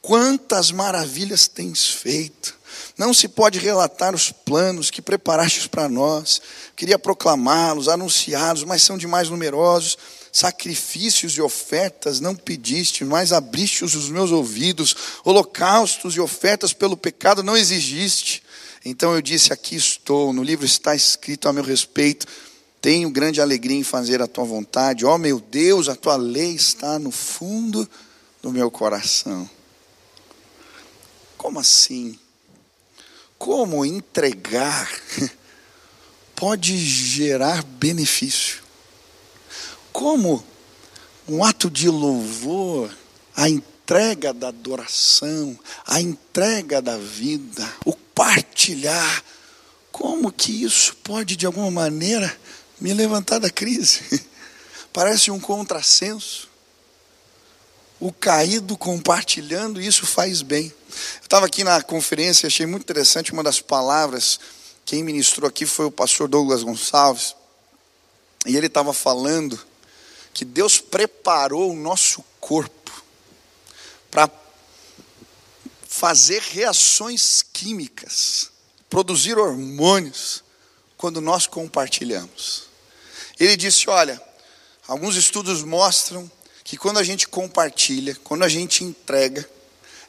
quantas 0.00 0.70
maravilhas 0.70 1.46
tens 1.46 1.88
feito. 1.88 2.56
Não 2.96 3.14
se 3.14 3.28
pode 3.28 3.58
relatar 3.60 4.14
os 4.14 4.32
planos 4.32 4.90
que 4.90 5.00
preparastes 5.00 5.66
para 5.68 5.88
nós. 5.88 6.42
Queria 6.74 6.98
proclamá-los, 6.98 7.88
anunciá-los, 7.88 8.64
mas 8.64 8.82
são 8.82 8.98
demais 8.98 9.28
numerosos 9.28 9.96
sacrifícios 10.32 11.32
e 11.32 11.40
ofertas 11.40 12.20
não 12.20 12.34
pediste, 12.34 13.04
mas 13.04 13.32
abriste 13.32 13.84
os 13.84 14.08
meus 14.08 14.30
ouvidos, 14.30 14.94
holocaustos 15.24 16.14
e 16.14 16.20
ofertas 16.20 16.72
pelo 16.72 16.96
pecado 16.96 17.42
não 17.42 17.56
exigiste. 17.56 18.42
Então 18.84 19.14
eu 19.14 19.22
disse: 19.22 19.52
Aqui 19.52 19.76
estou, 19.76 20.32
no 20.32 20.42
livro 20.42 20.64
está 20.64 20.94
escrito 20.94 21.48
a 21.48 21.52
meu 21.52 21.64
respeito, 21.64 22.26
tenho 22.80 23.10
grande 23.10 23.40
alegria 23.40 23.76
em 23.76 23.84
fazer 23.84 24.22
a 24.22 24.26
tua 24.26 24.44
vontade, 24.44 25.04
ó 25.04 25.14
oh, 25.14 25.18
meu 25.18 25.40
Deus, 25.40 25.88
a 25.88 25.96
tua 25.96 26.16
lei 26.16 26.54
está 26.54 26.98
no 26.98 27.10
fundo 27.10 27.88
do 28.40 28.52
meu 28.52 28.70
coração. 28.70 29.48
Como 31.36 31.58
assim? 31.58 32.18
Como 33.36 33.84
entregar 33.84 34.90
pode 36.34 36.76
gerar 36.76 37.62
benefício? 37.62 38.67
Como 39.98 40.44
um 41.28 41.42
ato 41.42 41.68
de 41.68 41.88
louvor, 41.88 42.88
a 43.34 43.48
entrega 43.48 44.32
da 44.32 44.46
adoração, 44.46 45.58
a 45.84 46.00
entrega 46.00 46.80
da 46.80 46.96
vida, 46.96 47.68
o 47.84 47.92
partilhar, 47.92 49.24
como 49.90 50.30
que 50.30 50.62
isso 50.62 50.94
pode 51.02 51.34
de 51.34 51.46
alguma 51.46 51.68
maneira 51.68 52.32
me 52.80 52.94
levantar 52.94 53.40
da 53.40 53.50
crise? 53.50 54.02
Parece 54.94 55.32
um 55.32 55.40
contrassenso. 55.40 56.48
O 57.98 58.12
caído 58.12 58.78
compartilhando, 58.78 59.80
isso 59.82 60.06
faz 60.06 60.42
bem. 60.42 60.72
Eu 61.16 61.22
estava 61.22 61.46
aqui 61.46 61.64
na 61.64 61.82
conferência, 61.82 62.46
achei 62.46 62.66
muito 62.66 62.84
interessante 62.84 63.32
uma 63.32 63.42
das 63.42 63.60
palavras. 63.60 64.38
Quem 64.84 65.02
ministrou 65.02 65.48
aqui 65.48 65.66
foi 65.66 65.86
o 65.86 65.90
pastor 65.90 66.28
Douglas 66.28 66.62
Gonçalves. 66.62 67.34
E 68.46 68.56
ele 68.56 68.68
estava 68.68 68.94
falando 68.94 69.58
que 70.38 70.44
Deus 70.44 70.78
preparou 70.78 71.72
o 71.72 71.76
nosso 71.76 72.24
corpo 72.38 73.04
para 74.08 74.30
fazer 75.88 76.40
reações 76.40 77.42
químicas, 77.42 78.48
produzir 78.88 79.36
hormônios, 79.36 80.44
quando 80.96 81.20
nós 81.20 81.48
compartilhamos. 81.48 82.68
Ele 83.36 83.56
disse: 83.56 83.90
olha, 83.90 84.22
alguns 84.86 85.16
estudos 85.16 85.64
mostram 85.64 86.30
que 86.62 86.76
quando 86.76 86.98
a 86.98 87.02
gente 87.02 87.26
compartilha, 87.26 88.14
quando 88.22 88.44
a 88.44 88.48
gente 88.48 88.84
entrega, 88.84 89.48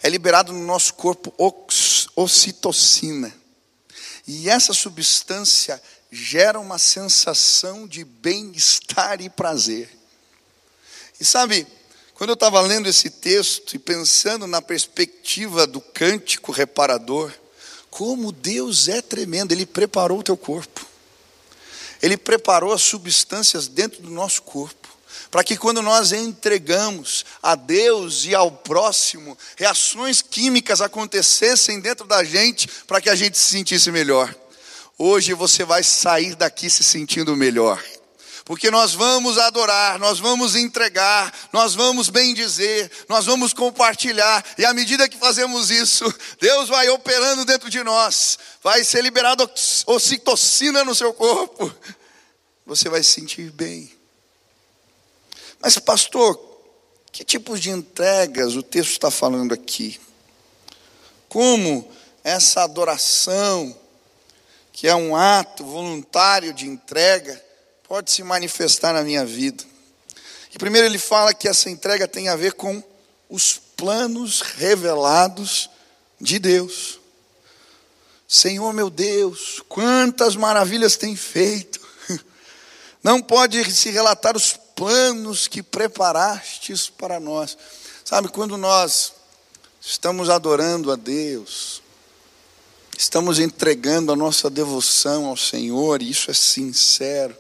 é 0.04 0.08
liberado 0.10 0.54
no 0.54 0.64
nosso 0.64 0.94
corpo 0.94 1.34
ocitocina. 2.16 3.36
E 4.28 4.48
essa 4.48 4.76
substância 4.76 5.82
gera 6.12 6.60
uma 6.60 6.78
sensação 6.78 7.88
de 7.88 8.04
bem-estar 8.04 9.22
e 9.22 9.28
prazer. 9.28 9.99
E 11.20 11.26
sabe, 11.26 11.68
quando 12.14 12.32
eu 12.32 12.34
estava 12.36 12.62
lendo 12.62 12.88
esse 12.88 13.10
texto 13.10 13.76
e 13.76 13.80
pensando 13.80 14.48
na 14.48 14.62
perspectiva 14.62 15.68
do 15.68 15.82
cântico 15.82 16.52
reparador, 16.52 17.32
como 17.90 18.32
Deus 18.32 18.88
é 18.88 19.02
tremendo, 19.02 19.52
Ele 19.52 19.66
preparou 19.66 20.20
o 20.20 20.24
teu 20.24 20.38
corpo, 20.38 20.86
Ele 22.02 22.16
preparou 22.16 22.72
as 22.72 22.82
substâncias 22.82 23.68
dentro 23.68 24.02
do 24.02 24.10
nosso 24.10 24.42
corpo, 24.44 24.88
para 25.30 25.44
que 25.44 25.58
quando 25.58 25.82
nós 25.82 26.12
entregamos 26.12 27.26
a 27.44 27.56
Deus 27.56 28.26
e 28.26 28.34
ao 28.34 28.52
próximo, 28.52 29.38
reações 29.58 30.22
químicas 30.22 30.82
acontecessem 30.82 31.80
dentro 31.80 32.08
da 32.08 32.24
gente, 32.24 32.68
para 32.88 33.02
que 33.02 33.10
a 33.10 33.16
gente 33.16 33.38
se 33.38 33.46
sentisse 33.46 33.92
melhor. 33.92 34.34
Hoje 34.98 35.34
você 35.34 35.64
vai 35.64 35.84
sair 35.84 36.36
daqui 36.36 36.70
se 36.70 36.84
sentindo 36.84 37.36
melhor 37.36 37.84
porque 38.50 38.72
nós 38.72 38.96
vamos 38.96 39.38
adorar, 39.38 40.00
nós 40.00 40.18
vamos 40.18 40.56
entregar, 40.56 41.32
nós 41.54 41.76
vamos 41.76 42.10
bendizer, 42.10 42.90
nós 43.08 43.28
vamos 43.28 43.54
compartilhar, 43.54 44.44
e 44.58 44.66
à 44.66 44.74
medida 44.74 45.08
que 45.08 45.20
fazemos 45.20 45.70
isso, 45.70 46.04
Deus 46.42 46.68
vai 46.68 46.90
operando 46.90 47.46
dentro 47.46 47.70
de 47.70 47.84
nós, 47.84 48.40
vai 48.64 48.84
ser 48.84 49.04
liberado 49.04 49.48
ocitocina 49.86 50.84
no 50.84 50.96
seu 50.96 51.14
corpo, 51.14 51.72
você 52.66 52.90
vai 52.90 53.04
se 53.04 53.12
sentir 53.12 53.52
bem. 53.52 53.96
Mas, 55.60 55.78
pastor, 55.78 56.36
que 57.12 57.24
tipos 57.24 57.60
de 57.60 57.70
entregas 57.70 58.56
o 58.56 58.64
texto 58.64 58.94
está 58.94 59.12
falando 59.12 59.54
aqui? 59.54 60.02
Como 61.28 61.88
essa 62.24 62.64
adoração, 62.64 63.80
que 64.74 64.88
é 64.88 64.96
um 64.96 65.16
ato 65.16 65.64
voluntário 65.64 66.52
de 66.52 66.66
entrega, 66.66 67.48
pode 67.90 68.12
se 68.12 68.22
manifestar 68.22 68.94
na 68.94 69.04
minha 69.04 69.26
vida. 69.26 69.64
E 70.54 70.60
primeiro 70.60 70.86
ele 70.86 71.00
fala 71.00 71.34
que 71.34 71.48
essa 71.48 71.72
entrega 71.72 72.08
tem 72.08 72.30
a 72.30 72.36
ver 72.36 72.54
com 72.54 72.84
os 73.28 73.60
planos 73.76 74.42
revelados 74.42 75.68
de 76.22 76.38
Deus. 76.38 77.00
Senhor 78.28 78.72
meu 78.74 78.92
Deus, 78.92 79.60
quantas 79.68 80.36
maravilhas 80.36 80.98
tem 80.98 81.16
feito. 81.16 81.80
Não 83.04 83.20
pode 83.20 83.72
se 83.74 83.90
relatar 83.90 84.38
os 84.38 84.54
planos 84.76 85.48
que 85.48 85.64
preparastes 85.64 86.92
para 86.92 87.20
nós. 87.20 87.58
Sabe, 88.06 88.28
quando 88.28 88.56
nós 88.56 89.14
estamos 89.82 90.30
adorando 90.30 90.92
a 90.92 90.96
Deus, 90.96 91.82
estamos 92.96 93.40
entregando 93.40 94.12
a 94.12 94.16
nossa 94.16 94.48
devoção 94.48 95.26
ao 95.26 95.36
Senhor, 95.36 96.04
e 96.04 96.12
isso 96.12 96.30
é 96.30 96.36
sincero. 96.36 97.36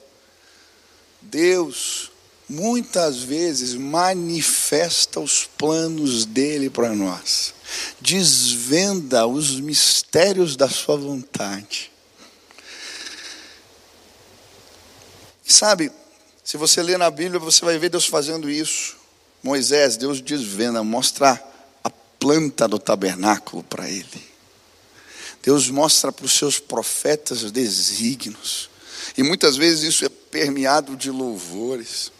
Deus 1.21 2.11
muitas 2.49 3.19
vezes 3.19 3.75
manifesta 3.75 5.19
os 5.19 5.45
planos 5.45 6.25
dele 6.25 6.69
para 6.69 6.95
nós, 6.95 7.53
desvenda 8.01 9.27
os 9.27 9.59
mistérios 9.59 10.55
da 10.55 10.67
sua 10.67 10.97
vontade. 10.97 11.91
E 15.45 15.53
sabe, 15.53 15.91
se 16.43 16.57
você 16.57 16.81
ler 16.81 16.97
na 16.97 17.11
Bíblia, 17.11 17.39
você 17.39 17.63
vai 17.63 17.77
ver 17.77 17.89
Deus 17.89 18.05
fazendo 18.05 18.49
isso. 18.49 18.97
Moisés, 19.43 19.95
Deus 19.97 20.19
desvenda, 20.19 20.83
mostra 20.83 21.41
a 21.83 21.89
planta 21.89 22.67
do 22.67 22.79
tabernáculo 22.79 23.63
para 23.63 23.87
ele. 23.87 24.29
Deus 25.43 25.69
mostra 25.69 26.11
para 26.11 26.25
os 26.25 26.33
seus 26.33 26.59
profetas 26.59 27.43
os 27.43 27.51
desígnios. 27.51 28.69
E 29.17 29.23
muitas 29.23 29.55
vezes 29.55 29.83
isso 29.83 30.05
é 30.05 30.09
permeado 30.31 30.95
de 30.95 31.09
louvores. 31.11 32.11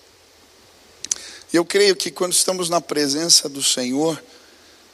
E 1.52 1.56
eu 1.56 1.66
creio 1.66 1.96
que 1.96 2.12
quando 2.12 2.34
estamos 2.34 2.70
na 2.70 2.80
presença 2.80 3.50
do 3.50 3.64
Senhor, 3.64 4.22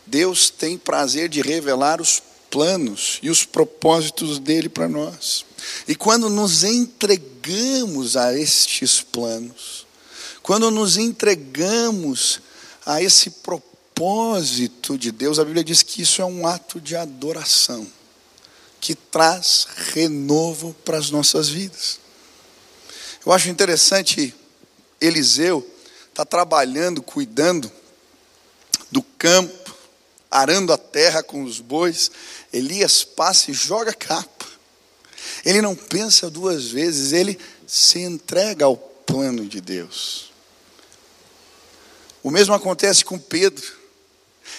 Deus 0.06 0.50
tem 0.50 0.78
prazer 0.78 1.28
de 1.28 1.42
revelar 1.42 2.00
os 2.00 2.22
planos 2.50 3.20
e 3.22 3.30
os 3.30 3.44
propósitos 3.44 4.40
dele 4.40 4.70
para 4.70 4.88
nós. 4.88 5.46
E 5.88 5.96
quando 5.96 6.30
nos 6.30 6.64
entregamos 6.64 8.16
a 8.16 8.34
estes 8.34 9.02
planos, 9.02 9.86
quando 10.42 10.70
nos 10.72 10.96
entregamos 10.96 12.40
a 12.86 13.02
esse 13.02 13.32
propósito 13.32 14.98
de 14.98 15.12
Deus, 15.12 15.40
a 15.40 15.44
Bíblia 15.44 15.64
diz 15.64 15.82
que 15.82 16.02
isso 16.02 16.22
é 16.22 16.26
um 16.26 16.46
ato 16.46 16.80
de 16.80 16.96
adoração, 16.96 17.86
que 18.80 18.94
traz 18.94 19.68
renovo 19.94 20.76
para 20.86 20.98
as 20.98 21.10
nossas 21.10 21.50
vidas. 21.50 22.00
Eu 23.26 23.32
acho 23.32 23.50
interessante 23.50 24.36
Eliseu 25.02 25.68
está 26.10 26.24
trabalhando, 26.24 27.02
cuidando 27.02 27.72
do 28.92 29.02
campo, 29.02 29.76
arando 30.30 30.72
a 30.72 30.78
terra 30.78 31.24
com 31.24 31.44
os 31.44 31.60
bois. 31.60 32.12
Elias 32.54 33.04
passa 33.04 33.52
e 33.52 33.54
joga 33.54 33.94
capa. 33.94 34.46
Ele 35.44 35.62
não 35.62 35.76
pensa 35.76 36.30
duas 36.30 36.68
vezes, 36.70 37.14
ele 37.14 37.40
se 37.68 38.00
entrega 38.00 38.66
ao 38.66 38.78
plano 38.78 39.46
de 39.46 39.60
Deus. 39.60 40.32
O 42.24 42.32
mesmo 42.32 42.54
acontece 42.54 43.04
com 43.04 43.20
Pedro. 43.20 43.66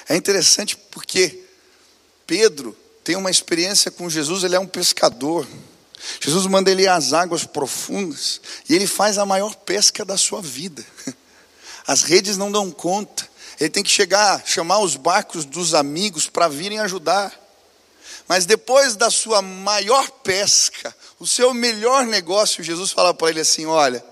É 0.08 0.16
interessante 0.16 0.76
porque 0.76 1.44
Pedro 2.26 2.76
tem 3.02 3.16
uma 3.16 3.30
experiência 3.30 3.90
com 3.90 4.10
Jesus, 4.10 4.44
ele 4.44 4.56
é 4.56 4.60
um 4.60 4.66
pescador. 4.66 5.46
Jesus 6.20 6.46
manda 6.46 6.70
ele 6.70 6.86
às 6.86 7.12
águas 7.12 7.44
profundas 7.44 8.40
e 8.68 8.74
ele 8.74 8.86
faz 8.86 9.18
a 9.18 9.26
maior 9.26 9.54
pesca 9.54 10.04
da 10.04 10.16
sua 10.16 10.42
vida. 10.42 10.84
As 11.86 12.02
redes 12.02 12.36
não 12.36 12.50
dão 12.50 12.70
conta. 12.70 13.28
Ele 13.58 13.70
tem 13.70 13.82
que 13.82 13.90
chegar, 13.90 14.42
chamar 14.44 14.80
os 14.80 14.96
barcos 14.96 15.44
dos 15.44 15.72
amigos 15.72 16.28
para 16.28 16.48
virem 16.48 16.80
ajudar. 16.80 17.32
Mas 18.28 18.44
depois 18.44 18.96
da 18.96 19.08
sua 19.08 19.40
maior 19.40 20.10
pesca, 20.10 20.94
o 21.18 21.26
seu 21.26 21.54
melhor 21.54 22.04
negócio, 22.04 22.62
Jesus 22.62 22.90
fala 22.90 23.14
para 23.14 23.30
ele 23.30 23.40
assim: 23.40 23.66
Olha, 23.66 24.04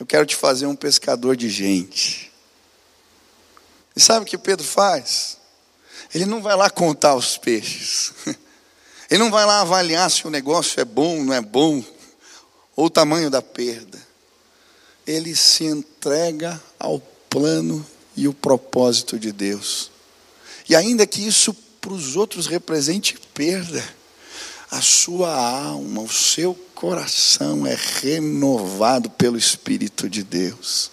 eu 0.00 0.06
quero 0.06 0.24
te 0.24 0.34
fazer 0.34 0.66
um 0.66 0.74
pescador 0.74 1.36
de 1.36 1.48
gente. 1.50 2.32
E 3.94 4.00
sabe 4.00 4.24
o 4.24 4.26
que 4.26 4.38
Pedro 4.38 4.66
faz? 4.66 5.36
Ele 6.14 6.24
não 6.24 6.40
vai 6.40 6.56
lá 6.56 6.70
contar 6.70 7.14
os 7.14 7.36
peixes. 7.36 8.12
Ele 9.10 9.22
não 9.22 9.30
vai 9.30 9.46
lá 9.46 9.60
avaliar 9.60 10.10
se 10.10 10.26
o 10.26 10.30
negócio 10.30 10.80
é 10.80 10.84
bom, 10.84 11.24
não 11.24 11.32
é 11.32 11.40
bom, 11.40 11.82
ou 12.76 12.86
o 12.86 12.90
tamanho 12.90 13.30
da 13.30 13.42
perda 13.42 14.08
ele 15.08 15.34
se 15.34 15.64
entrega 15.64 16.62
ao 16.78 17.00
plano 17.30 17.84
e 18.14 18.28
o 18.28 18.34
propósito 18.34 19.18
de 19.18 19.32
Deus. 19.32 19.90
E 20.68 20.76
ainda 20.76 21.06
que 21.06 21.26
isso 21.26 21.54
para 21.80 21.94
os 21.94 22.14
outros 22.14 22.46
represente 22.46 23.18
perda, 23.32 23.82
a 24.70 24.82
sua 24.82 25.34
alma, 25.34 26.02
o 26.02 26.12
seu 26.12 26.54
coração 26.74 27.66
é 27.66 27.74
renovado 28.02 29.08
pelo 29.08 29.38
Espírito 29.38 30.10
de 30.10 30.22
Deus. 30.22 30.90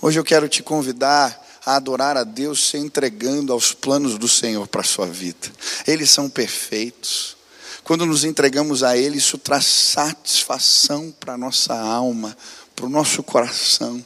Hoje 0.00 0.18
eu 0.18 0.24
quero 0.24 0.48
te 0.48 0.62
convidar 0.62 1.46
a 1.66 1.76
adorar 1.76 2.16
a 2.16 2.24
Deus 2.24 2.66
se 2.66 2.78
entregando 2.78 3.52
aos 3.52 3.74
planos 3.74 4.16
do 4.16 4.26
Senhor 4.26 4.66
para 4.68 4.80
a 4.80 4.84
sua 4.84 5.06
vida. 5.06 5.52
Eles 5.86 6.10
são 6.10 6.30
perfeitos. 6.30 7.36
Quando 7.90 8.06
nos 8.06 8.22
entregamos 8.22 8.84
a 8.84 8.96
Ele, 8.96 9.18
isso 9.18 9.36
traz 9.36 9.64
satisfação 9.64 11.12
para 11.18 11.34
a 11.34 11.36
nossa 11.36 11.74
alma, 11.74 12.36
para 12.76 12.86
o 12.86 12.88
nosso 12.88 13.20
coração. 13.20 13.96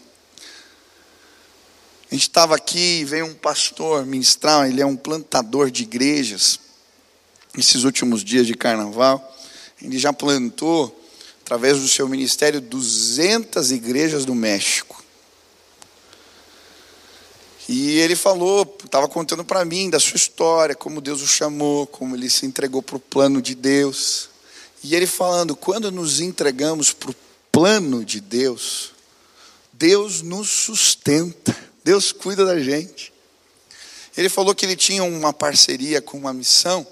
A 2.11 2.15
gente 2.15 2.23
estava 2.23 2.57
aqui, 2.57 3.05
veio 3.05 3.27
um 3.27 3.35
pastor 3.35 4.07
ministrar, 4.07 4.67
ele 4.67 4.81
é 4.81 4.87
um 4.87 4.97
plantador 4.97 5.71
de 5.71 5.83
igrejas. 5.83 6.59
Esses 7.59 7.85
últimos 7.85 8.25
dias 8.25 8.47
de 8.47 8.55
carnaval, 8.55 9.37
ele 9.83 9.99
já 9.99 10.15
plantou, 10.15 11.07
através 11.43 11.79
do 11.79 11.87
seu 11.87 12.09
ministério, 12.09 12.63
200 12.63 13.71
igrejas 13.71 14.25
do 14.25 14.35
México. 14.35 15.04
E 17.69 17.99
ele 17.99 18.15
falou, 18.15 18.77
estava 18.85 19.09
contando 19.09 19.45
para 19.45 19.65
mim 19.65 19.89
da 19.89 19.99
sua 19.99 20.17
história, 20.17 20.75
como 20.75 21.01
Deus 21.01 21.23
o 21.23 21.27
chamou, 21.27 21.87
como 21.87 22.15
ele 22.15 22.29
se 22.29 22.45
entregou 22.45 22.83
para 22.83 22.97
o 22.97 23.01
plano 23.01 23.41
de 23.41 23.55
Deus. 23.55 24.29
E 24.83 24.95
ele 24.95 25.07
falando, 25.07 25.57
quando 25.57 25.91
nos 25.91 26.21
entregamos 26.21 26.93
para 26.93 27.11
o 27.11 27.17
plano 27.51 28.05
de 28.05 28.21
Deus, 28.21 28.93
Deus 29.73 30.21
nos 30.21 30.51
sustenta, 30.51 31.57
Deus 31.83 32.13
cuida 32.13 32.45
da 32.45 32.61
gente. 32.61 33.13
Ele 34.17 34.29
falou 34.29 34.55
que 34.55 34.67
ele 34.67 34.77
tinha 34.77 35.05
uma 35.05 35.33
parceria 35.33 36.03
com 36.03 36.19
uma 36.19 36.33
missão. 36.33 36.87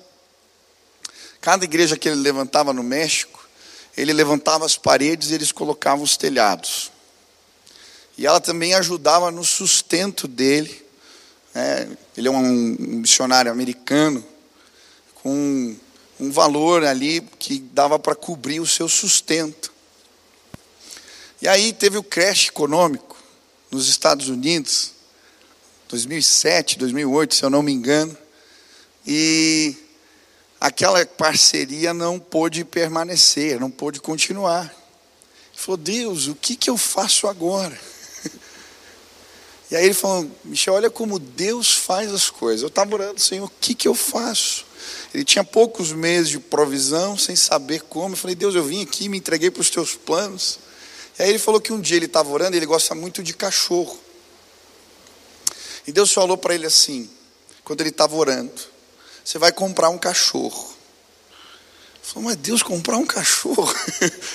Cada 1.41 1.65
igreja 1.65 1.97
que 1.99 2.09
ele 2.09 2.21
levantava 2.21 2.73
no 2.73 2.83
México, 2.83 3.45
ele 3.97 4.13
levantava 4.13 4.65
as 4.65 4.79
paredes 4.79 5.31
e 5.31 5.35
eles 5.35 5.53
colocavam 5.53 6.05
os 6.05 6.17
telhados. 6.17 6.92
E 8.17 8.27
ela 8.27 8.41
também 8.41 8.75
ajudava 8.75 9.31
no 9.31 9.45
sustento 9.45 10.29
dele. 10.29 10.85
Né? 11.55 11.97
Ele 12.17 12.29
é 12.29 12.31
um 12.31 12.77
missionário 12.79 13.51
americano 13.51 14.25
com 15.15 15.77
um 16.21 16.31
valor 16.31 16.85
ali 16.85 17.21
que 17.39 17.59
dava 17.59 17.99
para 17.99 18.15
cobrir 18.15 18.61
o 18.61 18.67
seu 18.67 18.89
sustento. 18.89 19.73
E 21.41 21.49
aí 21.49 21.73
teve 21.73 21.99
o 21.99 22.03
crash 22.03 22.49
econômico 22.49 23.17
nos 23.71 23.89
Estados 23.89 24.29
Unidos, 24.29 24.93
2007, 25.89 26.79
2008, 26.79 27.35
se 27.35 27.45
eu 27.45 27.51
não 27.51 27.63
me 27.63 27.73
engano, 27.73 28.17
e 29.07 29.75
aquela 30.61 31.05
parceria 31.05 31.93
não 31.93 32.19
pôde 32.21 32.65
permanecer, 32.65 33.59
não 33.59 33.71
pôde 33.71 34.01
continuar. 34.01 34.67
Ele 34.67 35.57
falou: 35.57 35.77
Deus, 35.77 36.29
o 36.29 36.35
que, 36.35 36.55
que 36.55 36.71
eu 36.71 36.79
faço 36.79 37.27
agora? 37.27 37.79
E 39.73 39.77
aí 39.77 39.87
ele 39.87 39.95
falou: 39.95 40.31
Michel, 40.45 40.75
olha 40.75 40.91
como 40.91 41.19
Deus 41.19 41.73
faz 41.73 42.13
as 42.13 42.29
coisas. 42.29 42.61
Eu 42.61 42.69
estava 42.69 42.93
orando, 42.95 43.19
Senhor, 43.19 43.47
o 43.47 43.53
que, 43.59 43.75
que 43.75 43.89
eu 43.89 43.95
faço? 43.95 44.67
Ele 45.15 45.25
tinha 45.25 45.43
poucos 45.43 45.93
meses 45.93 46.29
de 46.29 46.39
provisão, 46.39 47.17
sem 47.17 47.35
saber 47.35 47.81
como. 47.85 48.13
Eu 48.13 48.19
falei: 48.19 48.37
Deus, 48.37 48.55
eu 48.55 48.63
vim 48.63 48.83
aqui, 48.83 49.09
me 49.09 49.17
entreguei 49.17 49.51
para 49.51 49.63
os 49.63 49.71
teus 49.71 49.95
planos. 49.95 50.59
E 51.19 51.23
aí 51.23 51.31
ele 51.31 51.39
falou 51.39 51.59
que 51.59 51.73
um 51.73 51.81
dia 51.81 51.97
ele 51.97 52.05
estava 52.05 52.29
orando 52.29 52.55
e 52.55 52.59
ele 52.59 52.67
gosta 52.67 52.95
muito 52.95 53.23
de 53.23 53.33
cachorro. 53.33 53.99
E 55.87 55.91
Deus 55.91 56.13
falou 56.13 56.37
para 56.37 56.55
ele 56.55 56.67
assim, 56.67 57.09
quando 57.65 57.81
ele 57.81 57.89
estava 57.89 58.15
orando: 58.15 58.53
Você 59.25 59.39
vai 59.39 59.53
comprar 59.53 59.89
um 59.89 59.97
cachorro. 59.97 60.71
Ele 61.95 62.03
falou, 62.03 62.29
mas 62.29 62.37
Deus, 62.37 62.63
comprar 62.63 62.99
um 62.99 63.07
cachorro? 63.07 63.75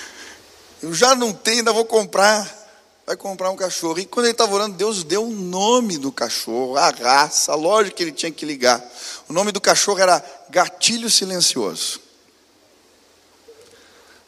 Eu 0.81 0.95
já 0.95 1.13
não 1.13 1.31
tenho, 1.31 1.59
ainda 1.59 1.71
vou 1.71 1.85
comprar. 1.85 2.56
Vai 3.07 3.15
comprar 3.15 3.49
um 3.49 3.55
cachorro. 3.55 3.97
E 3.99 4.05
quando 4.05 4.25
ele 4.25 4.33
estava 4.33 4.53
orando, 4.53 4.75
Deus 4.75 5.01
deu 5.01 5.23
o 5.23 5.31
nome 5.31 5.97
do 5.97 6.11
cachorro, 6.11 6.75
a 6.75 6.89
raça, 6.89 7.53
a 7.53 7.55
loja 7.55 7.89
que 7.89 8.03
ele 8.03 8.11
tinha 8.11 8.29
que 8.29 8.45
ligar. 8.45 8.83
O 9.29 9.33
nome 9.33 9.53
do 9.53 9.61
cachorro 9.61 9.99
era 9.99 10.21
Gatilho 10.49 11.09
Silencioso. 11.09 12.01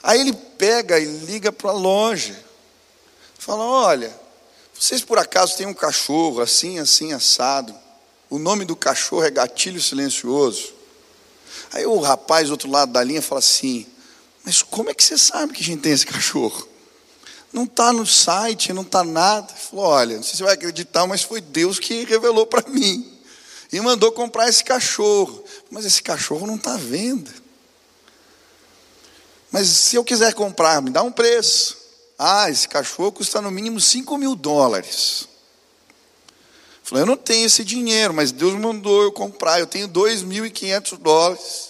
Aí 0.02 0.22
ele 0.22 0.32
pega 0.32 0.98
e 0.98 1.04
liga 1.04 1.52
para 1.52 1.72
a 1.72 1.74
loja. 1.74 2.42
Fala: 3.38 3.66
Olha, 3.66 4.18
vocês 4.74 5.02
por 5.02 5.20
acaso 5.20 5.58
têm 5.58 5.68
um 5.68 5.74
cachorro 5.74 6.40
assim, 6.40 6.80
assim, 6.80 7.12
assado? 7.12 7.76
O 8.30 8.40
nome 8.40 8.64
do 8.64 8.78
cachorro 8.78 9.26
é 9.26 9.30
Gatilho 9.30 9.82
Silencioso. 9.82 10.74
Aí 11.74 11.86
o 11.86 12.00
rapaz 12.00 12.48
do 12.48 12.52
outro 12.52 12.72
lado 12.72 12.94
da 12.94 13.04
linha 13.04 13.22
fala 13.22 13.40
assim: 13.40 13.86
Mas 14.46 14.62
como 14.62 14.90
é 14.90 14.94
que 14.94 15.04
você 15.04 15.18
sabe 15.18 15.52
que 15.52 15.62
a 15.62 15.66
gente 15.66 15.82
tem 15.82 15.92
esse 15.92 16.06
cachorro? 16.06 16.69
Não 17.52 17.64
está 17.64 17.92
no 17.92 18.06
site, 18.06 18.74
não 18.74 18.84
está 18.84 19.04
nada. 19.04 19.52
Ele 19.52 19.60
falou: 19.60 19.86
Olha, 19.86 20.16
não 20.16 20.24
sei 20.24 20.32
se 20.32 20.38
você 20.38 20.44
vai 20.44 20.54
acreditar, 20.54 21.08
mas 21.08 21.24
foi 21.24 21.42
Deus 21.42 21.80
que 21.80 22.06
revelou 22.06 22.46
para 22.46 22.70
mim. 22.70 23.18
E 23.72 23.80
mandou 23.80 24.12
comprar 24.12 24.48
esse 24.48 24.64
cachorro. 24.64 25.44
Mas 25.70 25.86
esse 25.86 26.02
cachorro 26.02 26.48
não 26.48 26.56
está 26.56 26.74
à 26.74 26.78
venda. 26.78 27.32
Mas 29.52 29.68
se 29.68 29.96
eu 29.96 30.04
quiser 30.04 30.34
comprar, 30.34 30.82
me 30.82 30.90
dá 30.90 31.02
um 31.02 31.12
preço. 31.12 31.78
Ah, 32.18 32.50
esse 32.50 32.68
cachorro 32.68 33.12
custa 33.12 33.42
no 33.42 33.50
mínimo 33.50 33.80
5 33.80 34.18
mil 34.18 34.36
dólares. 34.36 35.28
Falei, 36.84 37.04
eu 37.04 37.08
não 37.08 37.16
tenho 37.16 37.46
esse 37.46 37.64
dinheiro, 37.64 38.14
mas 38.14 38.32
Deus 38.32 38.54
mandou 38.56 39.04
eu 39.04 39.12
comprar, 39.12 39.60
eu 39.60 39.68
tenho 39.68 39.88
2.500 39.88 40.98
dólares. 40.98 41.70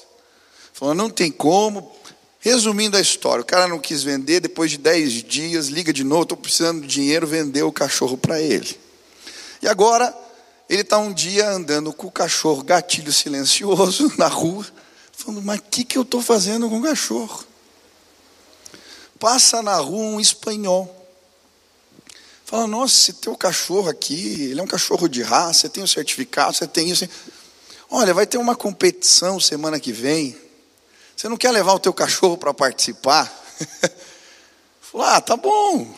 Falou, 0.74 0.96
não 0.96 1.10
tem 1.10 1.30
como. 1.30 1.94
Resumindo 2.42 2.96
a 2.96 3.02
história, 3.02 3.42
o 3.42 3.46
cara 3.46 3.68
não 3.68 3.80
quis 3.80 4.02
vender, 4.02 4.40
depois 4.40 4.72
de 4.72 4.78
10 4.78 5.24
dias, 5.24 5.68
liga 5.68 5.92
de 5.92 6.06
novo, 6.06 6.24
estou 6.24 6.38
precisando 6.38 6.82
de 6.82 6.88
dinheiro, 6.88 7.28
vendeu 7.28 7.68
o 7.68 7.72
cachorro 7.72 8.18
para 8.18 8.42
ele. 8.42 8.80
E 9.62 9.68
agora, 9.68 10.16
ele 10.70 10.82
está 10.82 10.98
um 10.98 11.12
dia 11.12 11.50
andando 11.50 11.92
com 11.92 12.08
o 12.08 12.12
cachorro 12.12 12.64
gatilho 12.64 13.12
silencioso 13.12 14.14
na 14.18 14.28
rua, 14.28 14.66
falando, 15.12 15.42
mas 15.42 15.60
o 15.60 15.64
que, 15.64 15.84
que 15.84 15.98
eu 15.98 16.04
estou 16.04 16.22
fazendo 16.22 16.70
com 16.70 16.80
o 16.80 16.84
cachorro? 16.84 17.44
Passa 19.20 19.62
na 19.62 19.76
rua 19.76 20.06
um 20.06 20.20
espanhol. 20.20 20.96
Fala, 22.46 22.66
nossa, 22.68 22.96
esse 22.96 23.14
teu 23.14 23.36
cachorro 23.36 23.90
aqui, 23.90 24.50
ele 24.50 24.62
é 24.62 24.64
um 24.64 24.68
cachorro 24.68 25.10
de 25.10 25.22
raça, 25.22 25.62
você 25.62 25.70
tem 25.70 25.82
o 25.82 25.84
um 25.84 25.88
certificado, 25.88 26.54
você 26.54 26.66
tem 26.66 26.90
isso. 26.90 27.08
Olha, 27.92 28.14
vai 28.14 28.26
ter 28.26 28.38
uma 28.38 28.56
competição 28.56 29.42
semana 29.42 29.78
que 29.78 29.92
vem. 29.92 30.38
Você 31.20 31.28
não 31.28 31.36
quer 31.36 31.52
levar 31.52 31.74
o 31.74 31.80
teu 31.80 31.94
cachorro 31.94 32.38
para 32.38 32.54
participar? 32.54 33.30
Falou, 34.80 35.06
ah, 35.06 35.20
tá 35.20 35.36
bom. 35.36 35.94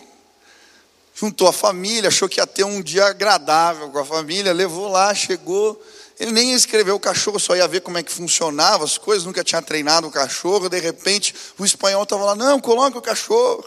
Juntou 1.13 1.47
a 1.47 1.53
família, 1.53 2.07
achou 2.07 2.27
que 2.27 2.39
ia 2.39 2.47
ter 2.47 2.63
um 2.63 2.81
dia 2.81 3.05
agradável 3.05 3.91
com 3.91 3.99
a 3.99 4.03
família, 4.03 4.51
levou 4.51 4.87
lá, 4.87 5.13
chegou. 5.13 5.79
Ele 6.19 6.31
nem 6.31 6.53
escreveu 6.53 6.95
o 6.95 6.99
cachorro, 6.99 7.39
só 7.39 7.55
ia 7.55 7.67
ver 7.67 7.81
como 7.81 7.99
é 7.99 8.03
que 8.03 8.11
funcionava 8.11 8.83
as 8.83 8.97
coisas, 8.97 9.23
nunca 9.23 9.43
tinha 9.43 9.61
treinado 9.61 10.07
o 10.07 10.11
cachorro. 10.11 10.67
De 10.67 10.79
repente, 10.79 11.35
o 11.55 11.63
espanhol 11.63 12.01
estava 12.01 12.25
lá, 12.25 12.35
não, 12.35 12.59
coloca 12.59 12.97
o 12.97 13.01
cachorro. 13.01 13.63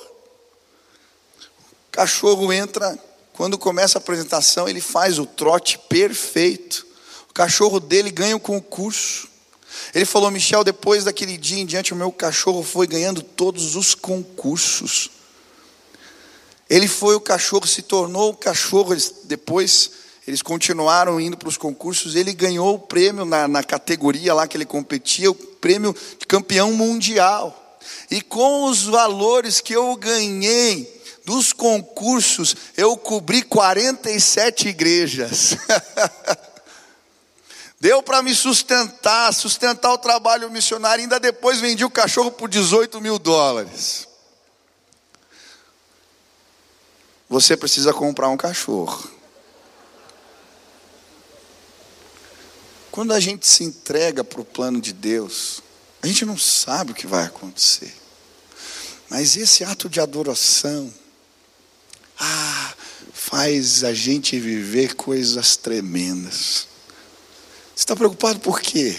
O 1.87 1.93
cachorro 1.93 2.53
entra, 2.53 2.99
quando 3.33 3.57
começa 3.57 3.97
a 3.97 4.01
apresentação, 4.01 4.69
ele 4.69 4.81
faz 4.81 5.21
o 5.21 5.25
trote 5.25 5.79
perfeito. 5.88 6.85
O 7.31 7.33
cachorro 7.33 7.79
dele 7.79 8.11
ganha 8.11 8.35
o 8.35 8.40
concurso. 8.40 9.33
Ele 9.94 10.04
falou, 10.04 10.30
Michel, 10.30 10.64
depois 10.64 11.04
daquele 11.04 11.37
dia 11.37 11.58
em 11.58 11.66
diante, 11.66 11.92
o 11.92 11.96
meu 11.96 12.10
cachorro 12.12 12.62
foi 12.62 12.87
ganhando 12.87 13.22
todos 13.22 13.76
os 13.76 13.94
concursos. 13.94 15.10
Ele 16.68 16.88
foi 16.88 17.14
o 17.14 17.20
cachorro, 17.20 17.66
se 17.66 17.82
tornou 17.82 18.30
o 18.30 18.37
cachorro, 18.37 18.96
depois 19.24 19.90
eles 20.26 20.40
continuaram 20.40 21.20
indo 21.20 21.37
para 21.37 21.48
os 21.48 21.56
concursos. 21.56 22.14
Ele 22.14 22.32
ganhou 22.32 22.74
o 22.74 22.78
prêmio 22.78 23.24
na, 23.24 23.46
na 23.46 23.62
categoria 23.62 24.32
lá 24.32 24.46
que 24.46 24.56
ele 24.56 24.64
competia, 24.64 25.30
o 25.30 25.34
prêmio 25.34 25.94
de 26.18 26.26
campeão 26.26 26.72
mundial. 26.72 27.78
E 28.10 28.22
com 28.22 28.64
os 28.64 28.84
valores 28.84 29.60
que 29.60 29.74
eu 29.74 29.94
ganhei 29.96 31.02
dos 31.24 31.52
concursos, 31.52 32.54
eu 32.76 32.96
cobri 32.96 33.42
47 33.42 34.68
igrejas. 34.68 35.56
Deu 37.85 38.03
para 38.03 38.23
me 38.23 38.35
sustentar, 38.35 39.31
sustentar 39.35 39.92
o 39.92 39.99
trabalho 39.99 40.51
missionário. 40.51 41.03
Ainda 41.03 41.20
depois 41.20 41.61
vendi 41.61 41.85
o 41.85 41.90
cachorro 41.90 42.31
por 42.31 42.49
18 42.49 42.99
mil 42.99 43.18
dólares. 43.18 44.09
Você 47.29 47.59
precisa 47.59 47.92
comprar 47.92 48.31
um 48.31 48.38
cachorro. 48.38 49.07
Quando 52.90 53.12
a 53.12 53.20
gente 53.20 53.47
se 53.47 53.62
entrega 53.62 54.25
para 54.25 54.40
o 54.40 54.47
plano 54.47 54.81
de 54.81 54.94
Deus, 54.94 55.61
a 56.03 56.07
gente 56.07 56.25
não 56.25 56.38
sabe 56.38 56.92
o 56.92 56.94
que 56.94 57.07
vai 57.07 57.27
acontecer. 57.27 57.94
Mas 59.11 59.37
esse 59.37 59.62
ato 59.62 59.90
de 59.90 60.01
adoração, 60.01 60.90
ah, 62.18 62.73
faz 63.12 63.85
a 63.85 63.92
gente 63.92 64.40
viver 64.40 64.94
coisas 64.94 65.55
tremendas. 65.59 66.73
Está 67.76 67.96
preocupado 67.96 68.40
por 68.40 68.60
quê? 68.60 68.96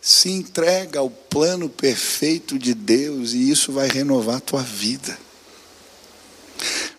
Se 0.00 0.30
entrega 0.30 1.00
ao 1.00 1.10
plano 1.10 1.68
perfeito 1.68 2.58
de 2.58 2.72
Deus 2.72 3.32
e 3.32 3.50
isso 3.50 3.72
vai 3.72 3.88
renovar 3.88 4.36
a 4.36 4.40
tua 4.40 4.62
vida. 4.62 5.18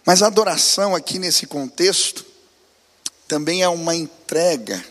Mas 0.05 0.21
a 0.21 0.27
adoração 0.27 0.95
aqui 0.95 1.17
nesse 1.17 1.47
contexto 1.47 2.25
também 3.27 3.63
é 3.63 3.69
uma 3.69 3.95
entrega 3.95 4.83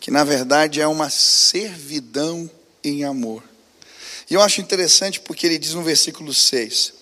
que 0.00 0.10
na 0.10 0.24
verdade 0.24 0.82
é 0.82 0.86
uma 0.86 1.08
servidão 1.08 2.50
em 2.82 3.04
amor. 3.04 3.42
E 4.28 4.34
eu 4.34 4.42
acho 4.42 4.60
interessante 4.60 5.20
porque 5.20 5.46
ele 5.46 5.56
diz 5.56 5.72
no 5.72 5.82
versículo 5.82 6.34
6: 6.34 6.92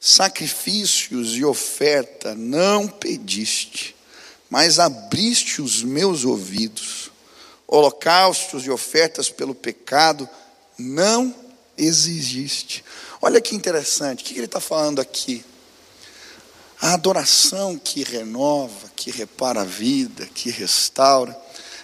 Sacrifícios 0.00 1.36
e 1.36 1.44
oferta 1.44 2.34
não 2.34 2.88
pediste, 2.88 3.94
mas 4.50 4.80
abriste 4.80 5.62
os 5.62 5.84
meus 5.84 6.24
ouvidos. 6.24 7.11
Holocaustos 7.74 8.66
e 8.66 8.70
ofertas 8.70 9.30
pelo 9.30 9.54
pecado 9.54 10.28
não 10.78 11.34
exigiste. 11.76 12.84
Olha 13.20 13.40
que 13.40 13.54
interessante, 13.54 14.22
o 14.22 14.26
que 14.26 14.34
ele 14.34 14.44
está 14.44 14.60
falando 14.60 15.00
aqui? 15.00 15.44
A 16.80 16.94
adoração 16.94 17.78
que 17.78 18.02
renova, 18.02 18.90
que 18.96 19.10
repara 19.10 19.62
a 19.62 19.64
vida, 19.64 20.26
que 20.26 20.50
restaura 20.50 21.40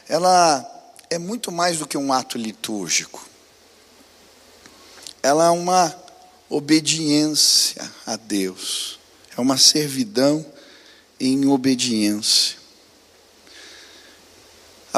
ela 0.09 0.67
é 1.11 1.19
muito 1.19 1.53
mais 1.53 1.79
do 1.79 1.87
que 1.87 1.99
um 1.99 2.13
ato 2.13 2.39
litúrgico. 2.39 3.29
Ela 5.23 5.47
é 5.47 5.51
uma 5.51 5.95
obediência 6.49 7.89
a 8.07 8.17
Deus, 8.17 8.99
é 9.37 9.41
uma 9.41 9.59
servidão 9.59 10.45
em 11.21 11.47
obediência. 11.47 12.58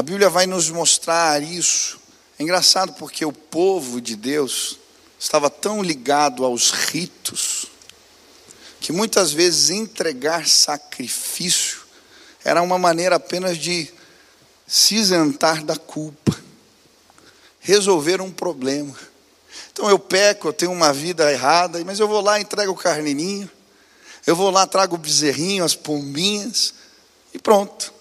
A 0.01 0.03
Bíblia 0.03 0.31
vai 0.31 0.47
nos 0.47 0.71
mostrar 0.71 1.43
isso. 1.43 2.01
É 2.39 2.43
engraçado 2.43 2.95
porque 2.95 3.23
o 3.23 3.35
povo 3.35 4.01
de 4.01 4.17
Deus 4.17 4.79
estava 5.19 5.51
tão 5.51 5.83
ligado 5.83 6.43
aos 6.43 6.71
ritos 6.71 7.67
que 8.81 8.93
muitas 8.93 9.31
vezes 9.31 9.69
entregar 9.69 10.49
sacrifício 10.49 11.81
era 12.43 12.63
uma 12.63 12.79
maneira 12.79 13.17
apenas 13.17 13.59
de 13.59 13.93
se 14.67 14.95
isentar 14.95 15.63
da 15.63 15.77
culpa, 15.77 16.35
resolver 17.59 18.23
um 18.23 18.33
problema. 18.33 18.99
Então 19.71 19.91
eu 19.91 19.99
peco, 19.99 20.49
eu 20.49 20.55
tenho 20.55 20.73
uma 20.73 20.95
vida 20.95 21.31
errada, 21.31 21.85
mas 21.85 22.01
eu 22.01 22.09
vou 22.09 22.23
lá, 22.23 22.41
entrego 22.41 22.73
o 22.73 22.75
carneirinho, 22.75 23.51
eu 24.27 24.35
vou 24.35 24.49
lá, 24.51 24.67
trago 24.67 24.95
o 24.95 24.99
bezerrinho, 24.99 25.63
as 25.63 25.75
pombinhas, 25.75 26.73
e 27.35 27.39
pronto. 27.39 28.00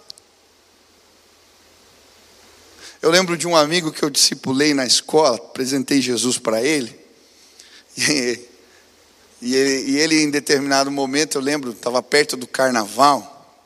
Eu 3.01 3.09
lembro 3.09 3.37
de 3.37 3.47
um 3.47 3.55
amigo 3.55 3.93
que 3.93 4.03
eu 4.03 4.09
discipulei 4.09 4.73
na 4.73 4.85
escola, 4.85 5.37
apresentei 5.37 6.01
Jesus 6.01 6.37
para 6.37 6.61
ele, 6.61 6.93
e, 7.97 9.55
ele, 9.55 9.91
e 9.91 9.97
ele, 9.97 10.21
em 10.21 10.29
determinado 10.29 10.91
momento, 10.91 11.37
eu 11.37 11.41
lembro, 11.41 11.71
estava 11.71 12.03
perto 12.03 12.35
do 12.35 12.45
carnaval, 12.45 13.57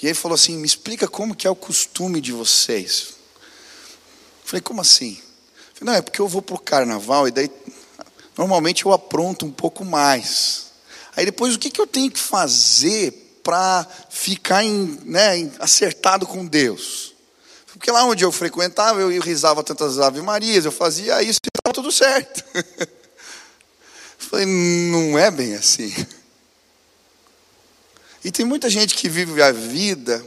e 0.00 0.06
ele 0.06 0.14
falou 0.14 0.34
assim: 0.34 0.56
Me 0.56 0.66
explica 0.66 1.06
como 1.06 1.34
que 1.34 1.46
é 1.46 1.50
o 1.50 1.56
costume 1.56 2.18
de 2.18 2.32
vocês. 2.32 3.08
Eu 4.42 4.46
falei: 4.46 4.62
Como 4.62 4.80
assim? 4.80 5.20
Falei, 5.74 5.92
Não, 5.92 5.94
é 5.94 6.00
porque 6.00 6.20
eu 6.20 6.28
vou 6.28 6.40
para 6.40 6.54
o 6.54 6.60
carnaval 6.60 7.28
e 7.28 7.30
daí 7.30 7.50
normalmente 8.38 8.86
eu 8.86 8.92
apronto 8.92 9.44
um 9.44 9.52
pouco 9.52 9.84
mais. 9.84 10.66
Aí 11.14 11.26
depois 11.26 11.54
o 11.54 11.58
que, 11.58 11.70
que 11.70 11.80
eu 11.80 11.86
tenho 11.86 12.10
que 12.10 12.20
fazer 12.20 13.40
para 13.42 13.86
ficar 14.08 14.64
em, 14.64 14.98
né, 15.04 15.50
acertado 15.58 16.26
com 16.26 16.46
Deus? 16.46 17.15
Porque 17.86 17.96
lá 17.96 18.04
onde 18.04 18.24
eu 18.24 18.32
frequentava, 18.32 19.00
eu 19.00 19.22
rezava 19.22 19.62
tantas 19.62 20.00
Ave 20.00 20.20
Marias, 20.20 20.64
eu 20.64 20.72
fazia 20.72 21.22
isso 21.22 21.38
e 21.44 21.56
estava 21.56 21.72
tudo 21.72 21.92
certo. 21.92 22.42
Falei, 24.18 24.44
não 24.44 25.16
é 25.16 25.30
bem 25.30 25.54
assim. 25.54 25.94
E 28.24 28.32
tem 28.32 28.44
muita 28.44 28.68
gente 28.68 28.96
que 28.96 29.08
vive 29.08 29.40
a 29.40 29.52
vida 29.52 30.20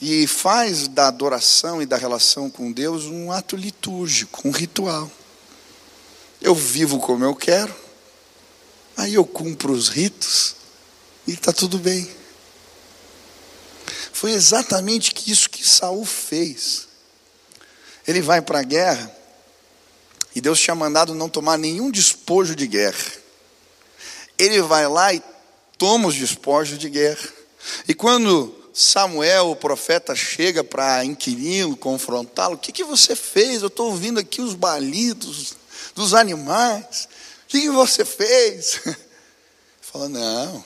e 0.00 0.26
faz 0.26 0.88
da 0.88 1.06
adoração 1.06 1.80
e 1.80 1.86
da 1.86 1.96
relação 1.96 2.50
com 2.50 2.72
Deus 2.72 3.04
um 3.04 3.30
ato 3.30 3.54
litúrgico, 3.54 4.48
um 4.48 4.50
ritual. 4.50 5.08
Eu 6.40 6.56
vivo 6.56 6.98
como 6.98 7.24
eu 7.24 7.36
quero, 7.36 7.72
aí 8.96 9.14
eu 9.14 9.24
cumpro 9.24 9.72
os 9.72 9.88
ritos 9.88 10.56
e 11.28 11.34
está 11.34 11.52
tudo 11.52 11.78
bem. 11.78 12.21
Foi 14.22 14.30
exatamente 14.30 15.12
isso 15.26 15.50
que 15.50 15.68
Saul 15.68 16.06
fez. 16.06 16.86
Ele 18.06 18.22
vai 18.22 18.40
para 18.40 18.60
a 18.60 18.62
guerra 18.62 19.12
e 20.32 20.40
Deus 20.40 20.60
tinha 20.60 20.76
mandado 20.76 21.12
não 21.12 21.28
tomar 21.28 21.58
nenhum 21.58 21.90
despojo 21.90 22.54
de 22.54 22.68
guerra. 22.68 23.04
ele 24.38 24.62
vai 24.62 24.86
lá 24.86 25.12
e 25.12 25.20
toma 25.76 26.06
os 26.06 26.14
despojos 26.14 26.78
de 26.78 26.88
guerra. 26.88 27.28
E 27.88 27.94
quando 27.94 28.54
Samuel, 28.72 29.50
o 29.50 29.56
profeta, 29.56 30.14
chega 30.14 30.62
para 30.62 31.04
inquiri-lo, 31.04 31.76
confrontá-lo: 31.76 32.54
O 32.54 32.58
que, 32.58 32.70
que 32.70 32.84
você 32.84 33.16
fez? 33.16 33.60
Eu 33.60 33.66
estou 33.66 33.90
ouvindo 33.90 34.20
aqui 34.20 34.40
os 34.40 34.54
balidos 34.54 35.56
dos 35.96 36.14
animais. 36.14 37.08
O 37.42 37.48
que, 37.48 37.62
que 37.62 37.70
você 37.70 38.04
fez? 38.04 38.82
Fala: 39.82 40.08
Não, 40.08 40.64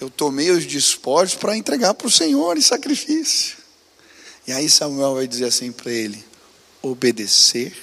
eu 0.00 0.08
tomei 0.08 0.50
os 0.50 0.64
despojos 0.64 1.34
para 1.34 1.56
entregar 1.56 1.92
para 1.94 2.06
o 2.06 2.10
Senhor 2.10 2.56
em 2.56 2.62
sacrifício. 2.62 3.58
E 4.46 4.52
aí 4.52 4.68
Samuel 4.68 5.14
vai 5.14 5.26
dizer 5.26 5.44
assim 5.44 5.70
para 5.70 5.92
ele: 5.92 6.24
Obedecer 6.80 7.76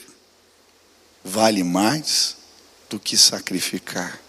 vale 1.23 1.63
mais 1.63 2.36
do 2.89 2.99
que 2.99 3.15
sacrificar. 3.15 4.19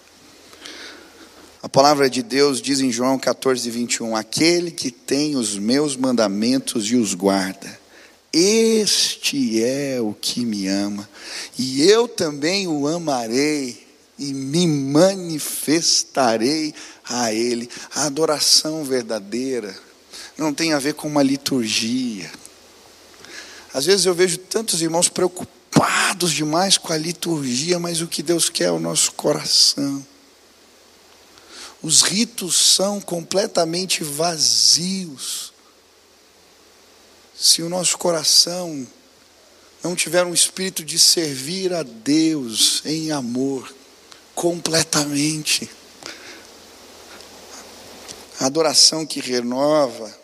A 1.63 1.69
palavra 1.69 2.09
de 2.09 2.23
Deus 2.23 2.61
diz 2.61 2.81
em 2.81 2.93
João 2.93 3.19
14, 3.19 3.71
21: 3.71 4.15
Aquele 4.15 4.71
que 4.71 4.91
tem 4.91 5.35
os 5.35 5.57
meus 5.57 5.97
mandamentos 5.97 6.91
e 6.91 6.97
os 6.97 7.15
guarda, 7.15 7.81
este 8.33 9.63
é 9.65 9.99
o 10.01 10.13
que 10.13 10.45
me 10.45 10.69
ama, 10.69 11.09
e 11.59 11.83
eu 11.83 12.07
também 12.07 12.69
o 12.69 12.87
amarei 12.87 13.88
e 14.19 14.35
me 14.35 14.67
manifestarei 14.67 16.75
a 17.05 17.33
Ele. 17.33 17.71
A 17.95 18.05
adoração 18.05 18.85
verdadeira 18.85 19.75
não 20.37 20.53
tem 20.53 20.73
a 20.73 20.79
ver 20.79 20.95
com 20.95 21.07
uma 21.07 21.23
liturgia. 21.23 22.31
Às 23.73 23.87
vezes 23.87 24.07
eu 24.07 24.15
vejo 24.15 24.39
tantos 24.39 24.83
irmãos 24.83 25.09
preocupados 25.09 26.33
demais 26.33 26.79
com 26.79 26.93
a 26.93 26.97
liturgia, 26.97 27.79
mas 27.79 28.01
o 28.01 28.09
que 28.09 28.23
Deus 28.23 28.49
quer 28.49 28.65
é 28.65 28.73
o 28.73 28.81
nosso 28.81 29.13
coração. 29.13 30.05
Os 31.81 32.03
ritos 32.03 32.57
são 32.57 33.01
completamente 33.01 34.03
vazios. 34.03 35.53
Se 37.37 37.63
o 37.63 37.69
nosso 37.69 37.97
coração 37.99 38.85
não 39.83 39.95
tiver 39.95 40.25
um 40.25 40.35
espírito 40.35 40.85
de 40.85 40.99
servir 40.99 41.73
a 41.73 41.85
Deus 41.85 42.83
em 42.85 43.13
amor, 43.13 43.73
completamente. 44.39 45.69
A 48.39 48.47
adoração 48.47 49.05
que 49.05 49.19
renova 49.19 50.17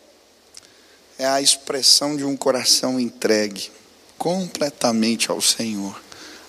é 1.18 1.27
a 1.27 1.42
expressão 1.42 2.16
de 2.16 2.24
um 2.24 2.37
coração 2.37 3.00
entregue 3.00 3.72
completamente 4.16 5.33
ao 5.33 5.40
Senhor, 5.40 6.00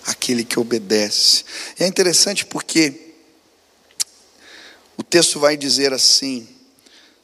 aquele 0.06 0.44
que 0.44 0.60
obedece. 0.60 1.44
E 1.76 1.82
é 1.82 1.88
interessante 1.88 2.46
porque 2.46 3.12
o 4.96 5.02
texto 5.02 5.40
vai 5.40 5.56
dizer 5.56 5.92
assim: 5.92 6.46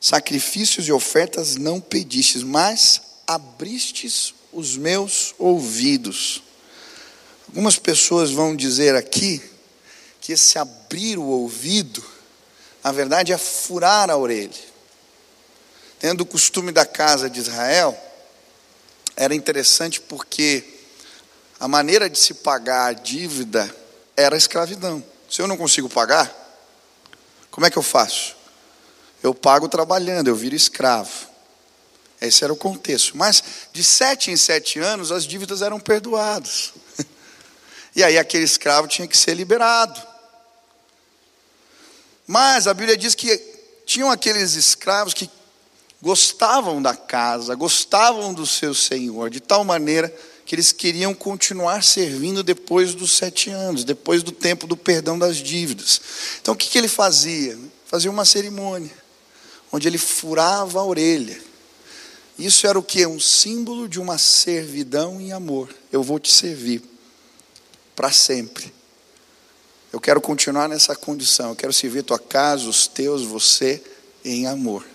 sacrifícios 0.00 0.88
e 0.88 0.92
ofertas 0.92 1.54
não 1.54 1.80
pedistes, 1.80 2.42
mas 2.42 3.00
abristes 3.28 4.34
os 4.52 4.76
meus 4.76 5.36
ouvidos. 5.38 6.42
Algumas 7.46 7.78
pessoas 7.78 8.32
vão 8.32 8.56
dizer 8.56 8.96
aqui 8.96 9.51
que 10.22 10.32
esse 10.32 10.56
abrir 10.56 11.18
o 11.18 11.24
ouvido, 11.24 12.02
na 12.82 12.92
verdade, 12.92 13.32
é 13.32 13.36
furar 13.36 14.08
a 14.08 14.16
orelha. 14.16 14.72
Tendo 15.98 16.20
o 16.20 16.26
costume 16.26 16.70
da 16.70 16.86
casa 16.86 17.28
de 17.28 17.40
Israel, 17.40 17.98
era 19.16 19.34
interessante 19.34 20.00
porque 20.00 20.64
a 21.58 21.66
maneira 21.66 22.08
de 22.08 22.18
se 22.18 22.34
pagar 22.34 22.86
a 22.86 22.92
dívida 22.92 23.68
era 24.16 24.36
a 24.36 24.38
escravidão. 24.38 25.04
Se 25.28 25.42
eu 25.42 25.48
não 25.48 25.56
consigo 25.56 25.88
pagar, 25.88 26.32
como 27.50 27.66
é 27.66 27.70
que 27.70 27.76
eu 27.76 27.82
faço? 27.82 28.36
Eu 29.24 29.34
pago 29.34 29.68
trabalhando, 29.68 30.28
eu 30.28 30.36
viro 30.36 30.54
escravo. 30.54 31.26
Esse 32.20 32.44
era 32.44 32.52
o 32.52 32.56
contexto. 32.56 33.16
Mas 33.16 33.42
de 33.72 33.82
sete 33.82 34.30
em 34.30 34.36
sete 34.36 34.78
anos 34.78 35.10
as 35.10 35.24
dívidas 35.24 35.62
eram 35.62 35.80
perdoadas. 35.80 36.72
E 37.94 38.02
aí 38.02 38.16
aquele 38.16 38.44
escravo 38.44 38.88
tinha 38.88 39.06
que 39.06 39.14
ser 39.14 39.34
liberado. 39.34 40.11
Mas 42.26 42.66
a 42.66 42.74
Bíblia 42.74 42.96
diz 42.96 43.14
que 43.14 43.36
tinham 43.84 44.10
aqueles 44.10 44.54
escravos 44.54 45.14
que 45.14 45.28
gostavam 46.00 46.82
da 46.82 46.96
casa, 46.96 47.54
gostavam 47.54 48.34
do 48.34 48.46
seu 48.46 48.74
senhor, 48.74 49.30
de 49.30 49.40
tal 49.40 49.64
maneira 49.64 50.12
que 50.44 50.54
eles 50.54 50.72
queriam 50.72 51.14
continuar 51.14 51.84
servindo 51.84 52.42
depois 52.42 52.94
dos 52.94 53.12
sete 53.12 53.50
anos, 53.50 53.84
depois 53.84 54.22
do 54.22 54.32
tempo 54.32 54.66
do 54.66 54.76
perdão 54.76 55.18
das 55.18 55.36
dívidas. 55.36 56.00
Então 56.40 56.54
o 56.54 56.56
que, 56.56 56.68
que 56.68 56.78
ele 56.78 56.88
fazia? 56.88 57.58
Fazia 57.86 58.10
uma 58.10 58.24
cerimônia, 58.24 58.90
onde 59.70 59.86
ele 59.86 59.98
furava 59.98 60.80
a 60.80 60.84
orelha. 60.84 61.40
Isso 62.38 62.66
era 62.66 62.78
o 62.78 62.82
que? 62.82 63.06
Um 63.06 63.20
símbolo 63.20 63.88
de 63.88 64.00
uma 64.00 64.18
servidão 64.18 65.20
em 65.20 65.32
amor. 65.32 65.72
Eu 65.92 66.02
vou 66.02 66.18
te 66.18 66.32
servir 66.32 66.82
para 67.94 68.10
sempre. 68.10 68.72
Eu 69.92 70.00
quero 70.00 70.20
continuar 70.20 70.68
nessa 70.68 70.96
condição. 70.96 71.50
Eu 71.50 71.56
quero 71.56 71.72
servir 71.72 72.02
tua 72.02 72.18
casa, 72.18 72.68
os 72.68 72.86
teus, 72.86 73.22
você, 73.22 73.82
em 74.24 74.46
amor. 74.46 74.86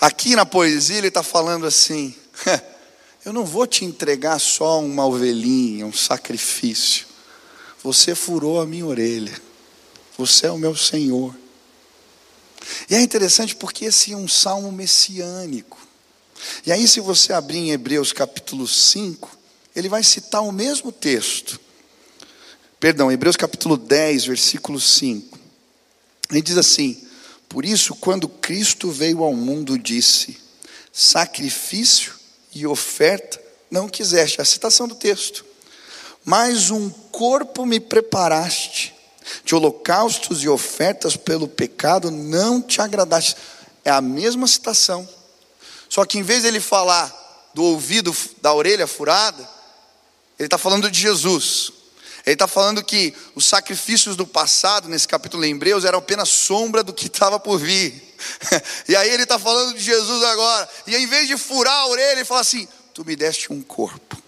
Aqui 0.00 0.34
na 0.34 0.46
poesia 0.46 0.96
ele 0.98 1.08
está 1.08 1.22
falando 1.22 1.66
assim. 1.66 2.14
Eu 3.24 3.32
não 3.32 3.44
vou 3.44 3.66
te 3.66 3.84
entregar 3.84 4.38
só 4.38 4.80
uma 4.80 5.04
ovelhinha, 5.04 5.84
um 5.84 5.92
sacrifício. 5.92 7.06
Você 7.82 8.14
furou 8.14 8.60
a 8.60 8.66
minha 8.66 8.86
orelha. 8.86 9.36
Você 10.16 10.46
é 10.46 10.50
o 10.50 10.56
meu 10.56 10.76
Senhor. 10.76 11.34
E 12.88 12.94
é 12.94 13.00
interessante 13.00 13.56
porque 13.56 13.86
esse 13.86 14.12
é 14.12 14.16
um 14.16 14.28
salmo 14.28 14.70
messiânico. 14.70 15.76
E 16.64 16.70
aí, 16.70 16.86
se 16.86 17.00
você 17.00 17.32
abrir 17.32 17.58
em 17.58 17.70
Hebreus 17.72 18.12
capítulo 18.12 18.68
5, 18.68 19.36
ele 19.74 19.88
vai 19.88 20.04
citar 20.04 20.42
o 20.42 20.52
mesmo 20.52 20.92
texto. 20.92 21.60
Perdão, 22.78 23.10
Hebreus 23.10 23.36
capítulo 23.36 23.78
10, 23.78 24.26
versículo 24.26 24.78
5. 24.78 25.38
Ele 26.30 26.42
diz 26.42 26.58
assim: 26.58 27.02
Por 27.48 27.64
isso, 27.64 27.94
quando 27.94 28.28
Cristo 28.28 28.90
veio 28.90 29.24
ao 29.24 29.32
mundo, 29.34 29.78
disse: 29.78 30.38
Sacrifício 30.92 32.12
e 32.54 32.66
oferta 32.66 33.40
não 33.70 33.88
quiseste. 33.88 34.42
A 34.42 34.44
citação 34.44 34.86
do 34.86 34.94
texto. 34.94 35.42
Mas 36.22 36.70
um 36.70 36.90
corpo 36.90 37.64
me 37.64 37.80
preparaste, 37.80 38.94
de 39.42 39.54
holocaustos 39.54 40.44
e 40.44 40.48
ofertas 40.48 41.16
pelo 41.16 41.48
pecado 41.48 42.10
não 42.10 42.60
te 42.60 42.82
agradaste. 42.82 43.36
É 43.86 43.90
a 43.90 44.02
mesma 44.02 44.46
citação. 44.46 45.08
Só 45.88 46.04
que 46.04 46.18
em 46.18 46.22
vez 46.22 46.42
de 46.42 46.48
ele 46.48 46.60
falar 46.60 47.50
do 47.54 47.62
ouvido, 47.62 48.14
da 48.42 48.52
orelha 48.52 48.86
furada, 48.86 49.48
ele 50.38 50.46
está 50.46 50.58
falando 50.58 50.90
de 50.90 51.00
Jesus. 51.00 51.72
Ele 52.26 52.34
está 52.34 52.48
falando 52.48 52.82
que 52.82 53.14
os 53.36 53.46
sacrifícios 53.46 54.16
do 54.16 54.26
passado, 54.26 54.88
nesse 54.88 55.06
capítulo 55.06 55.44
em 55.44 55.52
Hebreus, 55.52 55.84
eram 55.84 56.00
apenas 56.00 56.28
sombra 56.28 56.82
do 56.82 56.92
que 56.92 57.06
estava 57.06 57.38
por 57.38 57.58
vir. 57.58 58.02
E 58.88 58.96
aí 58.96 59.10
ele 59.10 59.22
está 59.22 59.38
falando 59.38 59.76
de 59.76 59.80
Jesus 59.80 60.24
agora. 60.24 60.68
E 60.86 60.96
em 60.96 61.06
vez 61.06 61.28
de 61.28 61.36
furar 61.36 61.74
a 61.74 61.86
orelha, 61.86 62.12
ele 62.12 62.24
fala 62.24 62.40
assim: 62.40 62.66
Tu 62.92 63.04
me 63.04 63.14
deste 63.14 63.52
um 63.52 63.62
corpo. 63.62 64.20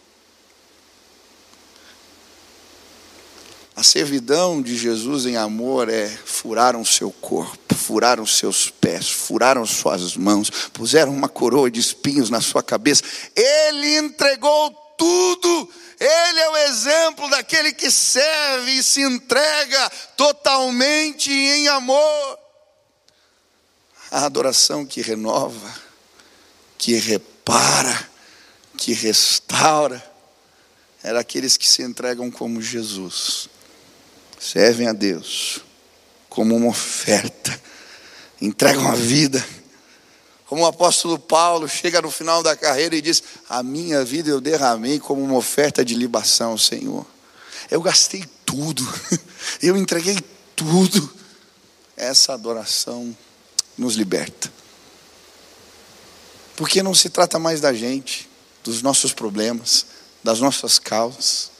A 3.74 3.82
servidão 3.82 4.61
de 4.61 4.76
Jesus 4.76 5.24
em 5.24 5.37
amor 5.37 5.88
é 5.88 6.08
furaram 6.08 6.84
seu 6.84 7.11
corpo, 7.11 7.74
furaram 7.74 8.26
seus 8.26 8.68
pés, 8.68 9.08
furaram 9.08 9.64
suas 9.64 10.16
mãos, 10.16 10.50
puseram 10.72 11.12
uma 11.12 11.28
coroa 11.28 11.70
de 11.70 11.80
espinhos 11.80 12.28
na 12.28 12.40
sua 12.40 12.62
cabeça. 12.62 13.02
Ele 13.34 13.96
entregou 13.98 14.88
tudo. 14.98 15.70
Ele 15.98 16.40
é 16.40 16.50
o 16.50 16.56
exemplo 16.58 17.30
daquele 17.30 17.72
que 17.72 17.90
serve 17.90 18.72
e 18.72 18.82
se 18.82 19.00
entrega 19.00 19.90
totalmente 20.16 21.32
em 21.32 21.68
amor 21.68 22.38
a 24.11 24.24
adoração 24.24 24.87
que 24.87 25.00
renova, 25.00 25.74
que 26.76 26.94
repara, 26.94 28.08
que 28.76 28.92
restaura, 28.92 30.02
era 31.02 31.20
aqueles 31.20 31.56
que 31.56 31.66
se 31.66 31.82
entregam 31.82 32.30
como 32.30 32.61
Jesus, 32.61 33.48
servem 34.38 34.88
a 34.88 34.92
Deus 34.92 35.61
como 36.28 36.56
uma 36.56 36.68
oferta, 36.68 37.61
entregam 38.40 38.88
a 38.88 38.94
vida. 38.94 39.44
Como 40.48 40.62
o 40.62 40.66
apóstolo 40.66 41.18
Paulo 41.18 41.68
chega 41.68 42.00
no 42.00 42.11
final 42.11 42.42
da 42.42 42.56
carreira 42.56 42.96
e 42.96 43.02
diz: 43.02 43.22
A 43.50 43.62
minha 43.62 44.02
vida 44.02 44.30
eu 44.30 44.40
derramei 44.40 44.98
como 44.98 45.22
uma 45.22 45.34
oferta 45.34 45.84
de 45.84 45.94
libação, 45.94 46.56
Senhor. 46.56 47.06
Eu 47.70 47.82
gastei 47.82 48.24
tudo, 48.46 48.82
eu 49.62 49.76
entreguei 49.76 50.18
tudo. 50.56 51.16
Essa 51.94 52.32
adoração 52.32 53.14
nos 53.76 53.94
liberta. 53.94 54.50
Porque 56.56 56.82
não 56.82 56.94
se 56.94 57.11
trata 57.11 57.38
mais 57.38 57.61
da 57.61 57.74
gente, 57.74 58.26
dos 58.64 58.80
nossos 58.80 59.12
problemas, 59.12 59.84
das 60.24 60.40
nossas 60.40 60.78
causas. 60.78 61.50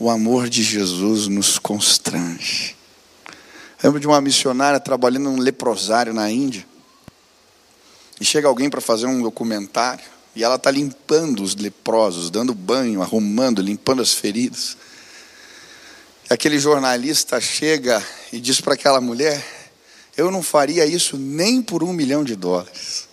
o 0.00 0.10
amor 0.10 0.48
de 0.48 0.64
Jesus 0.64 1.28
nos 1.28 1.60
constrange. 1.60 2.76
Lembro 3.80 4.00
de 4.00 4.06
uma 4.06 4.20
missionária 4.20 4.80
trabalhando 4.80 5.30
num 5.30 5.38
leprosário 5.38 6.12
na 6.12 6.28
Índia. 6.28 6.66
E 8.20 8.24
chega 8.24 8.48
alguém 8.48 8.70
para 8.70 8.80
fazer 8.80 9.06
um 9.06 9.22
documentário. 9.22 10.04
E 10.34 10.44
ela 10.44 10.56
está 10.56 10.70
limpando 10.70 11.42
os 11.42 11.54
leprosos, 11.54 12.30
dando 12.30 12.54
banho, 12.54 13.02
arrumando, 13.02 13.62
limpando 13.62 14.02
as 14.02 14.12
feridas. 14.12 14.76
E 16.28 16.34
aquele 16.34 16.58
jornalista 16.58 17.40
chega 17.40 18.04
e 18.32 18.40
diz 18.40 18.60
para 18.60 18.74
aquela 18.74 19.00
mulher: 19.00 19.44
Eu 20.16 20.30
não 20.30 20.42
faria 20.42 20.84
isso 20.84 21.16
nem 21.16 21.62
por 21.62 21.82
um 21.82 21.92
milhão 21.92 22.22
de 22.22 22.36
dólares. 22.36 23.08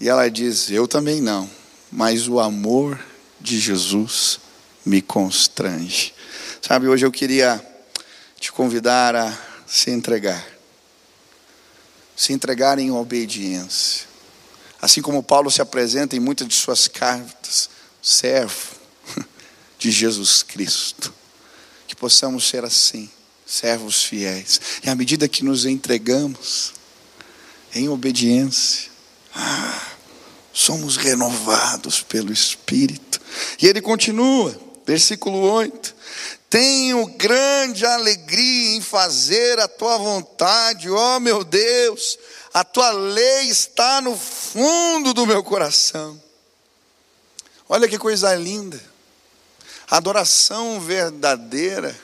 E 0.00 0.08
ela 0.08 0.28
diz: 0.28 0.70
Eu 0.70 0.86
também 0.88 1.20
não, 1.20 1.48
mas 1.90 2.28
o 2.28 2.38
amor 2.38 2.98
de 3.40 3.58
Jesus 3.58 4.40
me 4.84 5.00
constrange. 5.00 6.12
Sabe, 6.60 6.88
hoje 6.88 7.06
eu 7.06 7.12
queria 7.12 7.64
te 8.38 8.50
convidar 8.52 9.14
a 9.14 9.38
se 9.66 9.90
entregar. 9.90 10.59
Se 12.20 12.34
entregar 12.34 12.78
em 12.78 12.90
obediência. 12.90 14.06
Assim 14.78 15.00
como 15.00 15.22
Paulo 15.22 15.50
se 15.50 15.62
apresenta 15.62 16.14
em 16.14 16.20
muitas 16.20 16.46
de 16.46 16.52
suas 16.54 16.86
cartas, 16.86 17.70
servo 18.02 18.76
de 19.78 19.90
Jesus 19.90 20.42
Cristo. 20.42 21.14
Que 21.88 21.96
possamos 21.96 22.46
ser 22.46 22.62
assim, 22.62 23.08
servos 23.46 24.04
fiéis. 24.04 24.60
E 24.84 24.90
à 24.90 24.94
medida 24.94 25.26
que 25.26 25.42
nos 25.42 25.64
entregamos 25.64 26.74
em 27.74 27.88
obediência, 27.88 28.90
ah, 29.34 29.88
somos 30.52 30.98
renovados 30.98 32.02
pelo 32.02 32.30
Espírito. 32.30 33.18
E 33.62 33.66
ele 33.66 33.80
continua, 33.80 34.54
versículo 34.84 35.38
8: 35.38 35.94
tenho 36.50 37.06
grande 37.06 37.86
alegria 37.86 38.76
em 38.76 38.80
fazer 38.80 39.60
a 39.60 39.68
tua 39.68 39.96
vontade, 39.96 40.90
ó 40.90 41.16
oh, 41.16 41.20
meu 41.20 41.44
Deus, 41.44 42.18
a 42.52 42.64
tua 42.64 42.90
lei 42.90 43.48
está 43.48 44.00
no 44.00 44.16
fundo 44.16 45.14
do 45.14 45.24
meu 45.24 45.44
coração. 45.44 46.20
Olha 47.68 47.86
que 47.86 47.96
coisa 47.96 48.34
linda. 48.34 48.82
Adoração 49.88 50.80
verdadeira 50.80 51.96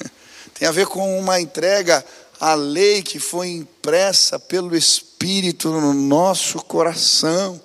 tem 0.52 0.68
a 0.68 0.72
ver 0.72 0.86
com 0.86 1.18
uma 1.18 1.40
entrega 1.40 2.04
à 2.38 2.52
lei 2.52 3.02
que 3.02 3.18
foi 3.18 3.48
impressa 3.48 4.38
pelo 4.38 4.76
Espírito 4.76 5.70
no 5.70 5.94
nosso 5.94 6.62
coração. 6.62 7.58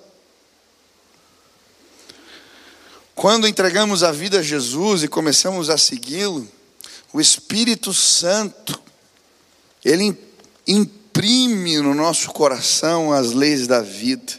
Quando 3.18 3.48
entregamos 3.48 4.04
a 4.04 4.12
vida 4.12 4.38
a 4.38 4.42
Jesus 4.44 5.02
e 5.02 5.08
começamos 5.08 5.70
a 5.70 5.76
segui-lo, 5.76 6.48
o 7.12 7.20
Espírito 7.20 7.92
Santo, 7.92 8.80
ele 9.84 10.16
imprime 10.64 11.78
no 11.78 11.96
nosso 11.96 12.28
coração 12.28 13.12
as 13.12 13.32
leis 13.32 13.66
da 13.66 13.80
vida. 13.80 14.32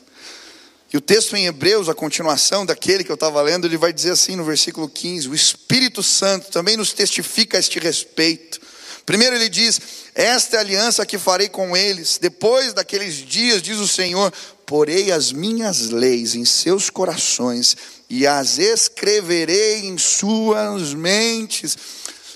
E 0.94 0.96
o 0.96 1.02
texto 1.02 1.36
em 1.36 1.46
Hebreus, 1.46 1.90
a 1.90 1.94
continuação 1.94 2.66
daquele 2.66 3.04
que 3.04 3.12
eu 3.12 3.16
estava 3.16 3.42
lendo, 3.42 3.68
ele 3.68 3.76
vai 3.76 3.92
dizer 3.92 4.12
assim 4.12 4.38
no 4.38 4.46
versículo 4.46 4.88
15: 4.88 5.28
O 5.28 5.36
Espírito 5.36 6.02
Santo 6.02 6.50
também 6.50 6.78
nos 6.78 6.94
testifica 6.94 7.58
a 7.58 7.60
este 7.60 7.80
respeito. 7.80 8.62
Primeiro 9.10 9.36
ele 9.36 9.50
diz: 9.50 9.82
Esta 10.14 10.58
é 10.58 10.60
a 10.60 10.62
aliança 10.62 11.04
que 11.04 11.18
farei 11.18 11.50
com 11.50 11.76
eles. 11.76 12.20
Depois 12.22 12.74
daqueles 12.74 13.16
dias, 13.16 13.60
diz 13.60 13.80
o 13.80 13.88
Senhor, 13.88 14.32
porei 14.68 15.12
as 15.12 15.32
minhas 15.32 15.90
leis 15.90 16.36
em 16.36 16.46
seus 16.46 16.92
corações 16.92 17.76
e 18.08 18.28
as 18.28 18.60
escreverei 18.60 19.88
em 19.88 19.98
suas 19.98 20.94
mentes. 20.94 21.76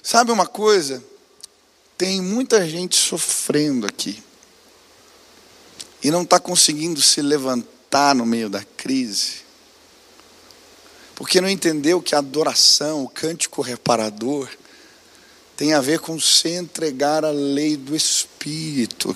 Sabe 0.01 0.31
uma 0.31 0.47
coisa? 0.47 1.03
Tem 1.95 2.19
muita 2.19 2.67
gente 2.67 2.95
sofrendo 2.95 3.86
aqui 3.86 4.23
e 6.03 6.09
não 6.09 6.23
está 6.23 6.39
conseguindo 6.39 7.03
se 7.03 7.21
levantar 7.21 8.15
no 8.15 8.25
meio 8.25 8.49
da 8.49 8.63
crise, 8.63 9.43
porque 11.13 11.39
não 11.39 11.47
entendeu 11.47 12.01
que 12.01 12.15
a 12.15 12.17
adoração, 12.17 13.03
o 13.03 13.09
cântico 13.09 13.62
reparador, 13.62 14.49
tem 15.55 15.73
a 15.73 15.81
ver 15.81 15.99
com 15.99 16.19
se 16.19 16.49
entregar 16.49 17.23
à 17.23 17.31
lei 17.31 17.77
do 17.77 17.95
Espírito, 17.95 19.15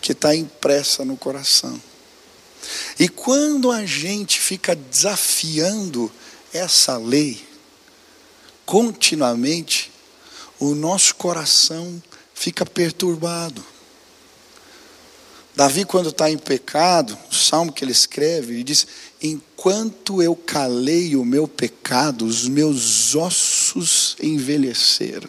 que 0.00 0.12
está 0.12 0.34
impressa 0.34 1.04
no 1.04 1.16
coração. 1.16 1.80
E 2.98 3.08
quando 3.08 3.70
a 3.70 3.84
gente 3.84 4.40
fica 4.40 4.74
desafiando 4.76 6.10
essa 6.52 6.96
lei 6.96 7.44
continuamente, 8.64 9.90
o 10.58 10.74
nosso 10.74 11.14
coração 11.16 12.02
fica 12.34 12.64
perturbado. 12.64 13.64
Davi, 15.54 15.84
quando 15.84 16.08
está 16.08 16.30
em 16.30 16.38
pecado, 16.38 17.18
o 17.30 17.34
salmo 17.34 17.72
que 17.72 17.84
ele 17.84 17.92
escreve, 17.92 18.54
ele 18.54 18.64
diz: 18.64 18.86
Enquanto 19.20 20.22
eu 20.22 20.34
calei 20.34 21.14
o 21.14 21.24
meu 21.24 21.46
pecado, 21.46 22.24
os 22.24 22.48
meus 22.48 23.14
ossos 23.14 24.16
envelheceram. 24.20 25.28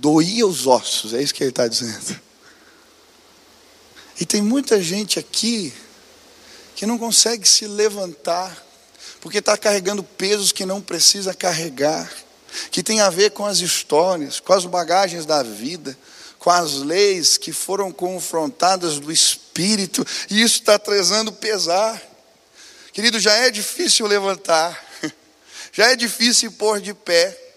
Doía 0.00 0.46
os 0.46 0.66
ossos, 0.66 1.12
é 1.12 1.22
isso 1.22 1.34
que 1.34 1.42
ele 1.42 1.50
está 1.50 1.68
dizendo. 1.68 2.18
E 4.18 4.24
tem 4.24 4.40
muita 4.40 4.82
gente 4.82 5.18
aqui 5.18 5.74
que 6.74 6.86
não 6.86 6.96
consegue 6.96 7.46
se 7.46 7.66
levantar, 7.66 8.64
porque 9.20 9.38
está 9.38 9.58
carregando 9.58 10.02
pesos 10.02 10.52
que 10.52 10.64
não 10.64 10.80
precisa 10.80 11.34
carregar, 11.34 12.10
que 12.70 12.82
tem 12.82 13.02
a 13.02 13.10
ver 13.10 13.32
com 13.32 13.44
as 13.44 13.58
histórias, 13.58 14.40
com 14.40 14.54
as 14.54 14.64
bagagens 14.64 15.26
da 15.26 15.42
vida, 15.42 15.94
com 16.38 16.48
as 16.48 16.76
leis 16.76 17.36
que 17.36 17.52
foram 17.52 17.92
confrontadas 17.92 18.98
do 18.98 19.12
Espírito, 19.12 20.02
e 20.30 20.40
isso 20.40 20.60
está 20.60 20.78
trazendo 20.78 21.30
pesar. 21.30 22.00
Querido, 22.94 23.20
já 23.20 23.34
é 23.34 23.50
difícil 23.50 24.06
levantar, 24.06 24.82
já 25.70 25.90
é 25.90 25.94
difícil 25.94 26.50
pôr 26.52 26.80
de 26.80 26.94
pé. 26.94 27.49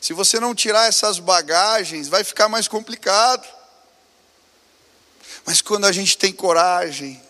Se 0.00 0.12
você 0.12 0.38
não 0.38 0.54
tirar 0.54 0.88
essas 0.88 1.18
bagagens, 1.18 2.08
vai 2.08 2.22
ficar 2.22 2.48
mais 2.48 2.68
complicado. 2.68 3.46
Mas 5.44 5.60
quando 5.60 5.86
a 5.86 5.92
gente 5.92 6.16
tem 6.16 6.32
coragem 6.32 7.20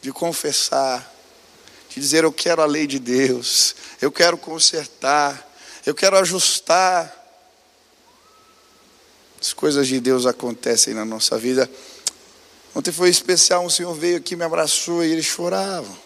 de 0.00 0.12
confessar, 0.12 1.10
de 1.88 2.00
dizer 2.00 2.24
eu 2.24 2.32
quero 2.32 2.62
a 2.62 2.66
lei 2.66 2.86
de 2.86 2.98
Deus, 2.98 3.74
eu 4.00 4.12
quero 4.12 4.38
consertar, 4.38 5.48
eu 5.84 5.94
quero 5.94 6.16
ajustar, 6.18 7.16
as 9.40 9.52
coisas 9.52 9.88
de 9.88 9.98
Deus 10.00 10.26
acontecem 10.26 10.92
na 10.92 11.04
nossa 11.04 11.38
vida. 11.38 11.68
Ontem 12.74 12.92
foi 12.92 13.08
especial, 13.08 13.64
um 13.64 13.70
senhor 13.70 13.94
veio 13.94 14.18
aqui, 14.18 14.36
me 14.36 14.44
abraçou 14.44 15.04
e 15.04 15.10
eles 15.10 15.24
choravam. 15.24 15.98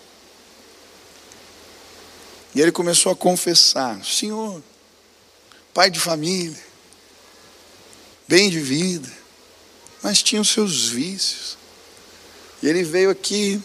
E 2.55 2.61
ele 2.61 2.71
começou 2.71 3.11
a 3.11 3.17
confessar: 3.17 4.03
Senhor, 4.05 4.63
pai 5.75 5.91
de 5.91 5.99
família, 5.99 6.57
bem 8.29 8.49
de 8.49 8.61
vida, 8.61 9.13
mas 10.01 10.23
tinha 10.23 10.41
os 10.41 10.49
seus 10.49 10.87
vícios. 10.89 11.59
E 12.63 12.69
ele 12.69 12.85
veio 12.85 13.11
aqui, 13.11 13.61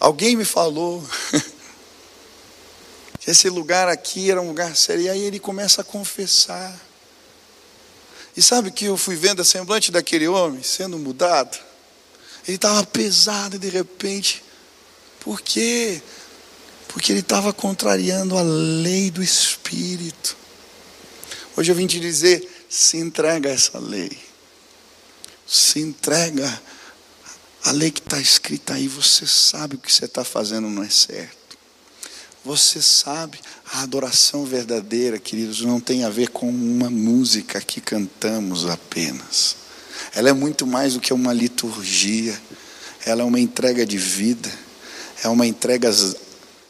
alguém 0.00 0.34
me 0.34 0.46
falou 0.46 1.06
que 3.20 3.30
esse 3.30 3.50
lugar 3.50 3.86
aqui 3.86 4.30
era 4.30 4.40
um 4.40 4.48
lugar 4.48 4.74
sério, 4.74 5.04
e 5.04 5.10
aí 5.10 5.22
ele 5.22 5.38
começa 5.38 5.82
a 5.82 5.84
confessar. 5.84 6.74
E 8.34 8.40
sabe 8.40 8.70
que 8.70 8.86
eu 8.86 8.96
fui 8.96 9.14
vendo 9.14 9.42
a 9.42 9.44
semblante 9.44 9.92
daquele 9.92 10.26
homem 10.26 10.62
sendo 10.62 10.98
mudado? 10.98 11.58
Ele 12.48 12.56
estava 12.56 12.82
pesado 12.86 13.58
de 13.58 13.68
repente, 13.68 14.42
por 15.20 15.42
quê? 15.42 16.00
Porque 16.88 17.12
ele 17.12 17.20
estava 17.20 17.52
contrariando 17.52 18.38
a 18.38 18.42
lei 18.42 19.10
do 19.10 19.22
Espírito. 19.22 20.40
Hoje 21.56 21.70
eu 21.70 21.76
vim 21.76 21.86
te 21.86 22.00
dizer: 22.00 22.48
se 22.68 22.96
entrega 22.96 23.48
a 23.48 23.52
essa 23.52 23.78
lei 23.78 24.32
se 25.52 25.80
entrega 25.80 26.62
à 27.62 27.72
lei 27.72 27.90
que 27.90 28.00
está 28.00 28.18
escrita 28.18 28.72
aí, 28.72 28.88
você 28.88 29.26
sabe 29.26 29.76
o 29.76 29.78
que 29.78 29.92
você 29.92 30.06
está 30.06 30.24
fazendo 30.24 30.70
não 30.70 30.82
é 30.82 30.88
certo. 30.88 31.58
Você 32.42 32.80
sabe, 32.80 33.38
a 33.66 33.82
adoração 33.82 34.46
verdadeira, 34.46 35.18
queridos, 35.18 35.60
não 35.60 35.78
tem 35.78 36.04
a 36.04 36.08
ver 36.08 36.28
com 36.30 36.48
uma 36.48 36.88
música 36.88 37.60
que 37.60 37.82
cantamos 37.82 38.64
apenas. 38.66 39.56
Ela 40.14 40.30
é 40.30 40.32
muito 40.32 40.66
mais 40.66 40.94
do 40.94 41.00
que 41.00 41.12
uma 41.12 41.34
liturgia. 41.34 42.36
Ela 43.04 43.22
é 43.22 43.24
uma 43.24 43.38
entrega 43.38 43.86
de 43.86 43.98
vida. 43.98 44.50
É 45.22 45.28
uma 45.28 45.46
entrega 45.46 45.90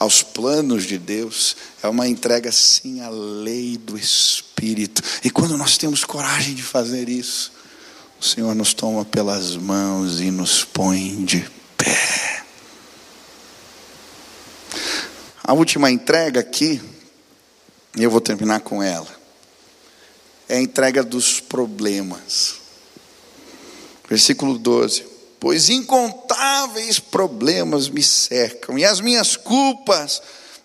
aos 0.03 0.23
planos 0.23 0.85
de 0.85 0.99
Deus. 0.99 1.57
É 1.83 1.89
uma 1.89 2.09
entrega, 2.09 2.51
sim, 2.51 3.01
à 3.01 3.09
lei 3.09 3.77
do 3.77 3.97
Espírito. 3.97 5.03
E 5.25 5.31
quando 5.31 5.57
nós 5.57 5.79
temos 5.79 6.05
coragem 6.05 6.55
de 6.55 6.63
fazer 6.63 7.09
isso, 7.09 7.53
o 8.21 8.25
Senhor 8.25 8.55
nos 8.55 8.75
toma 8.75 9.05
pelas 9.05 9.57
mãos 9.57 10.21
e 10.21 10.31
nos 10.31 10.65
põe 10.65 11.25
de 11.25 11.49
pé. 11.77 12.45
A 15.45 15.53
última 15.53 15.91
entrega 15.91 16.41
aqui, 16.41 16.81
e 17.97 18.03
eu 18.03 18.11
vou 18.11 18.21
terminar 18.21 18.61
com 18.61 18.83
ela, 18.83 19.09
é 20.49 20.57
a 20.57 20.61
entrega 20.61 21.03
dos 21.03 21.41
problemas. 21.41 22.57
Versículo 24.09 24.59
12: 24.59 25.05
Pois 25.43 25.69
incontáveis 25.71 27.01
problemas 27.01 27.89
me 27.89 28.01
cercam, 28.01 28.79
e 28.79 28.85
as 28.85 29.01
minhas 29.01 29.37
culpas 29.37 30.23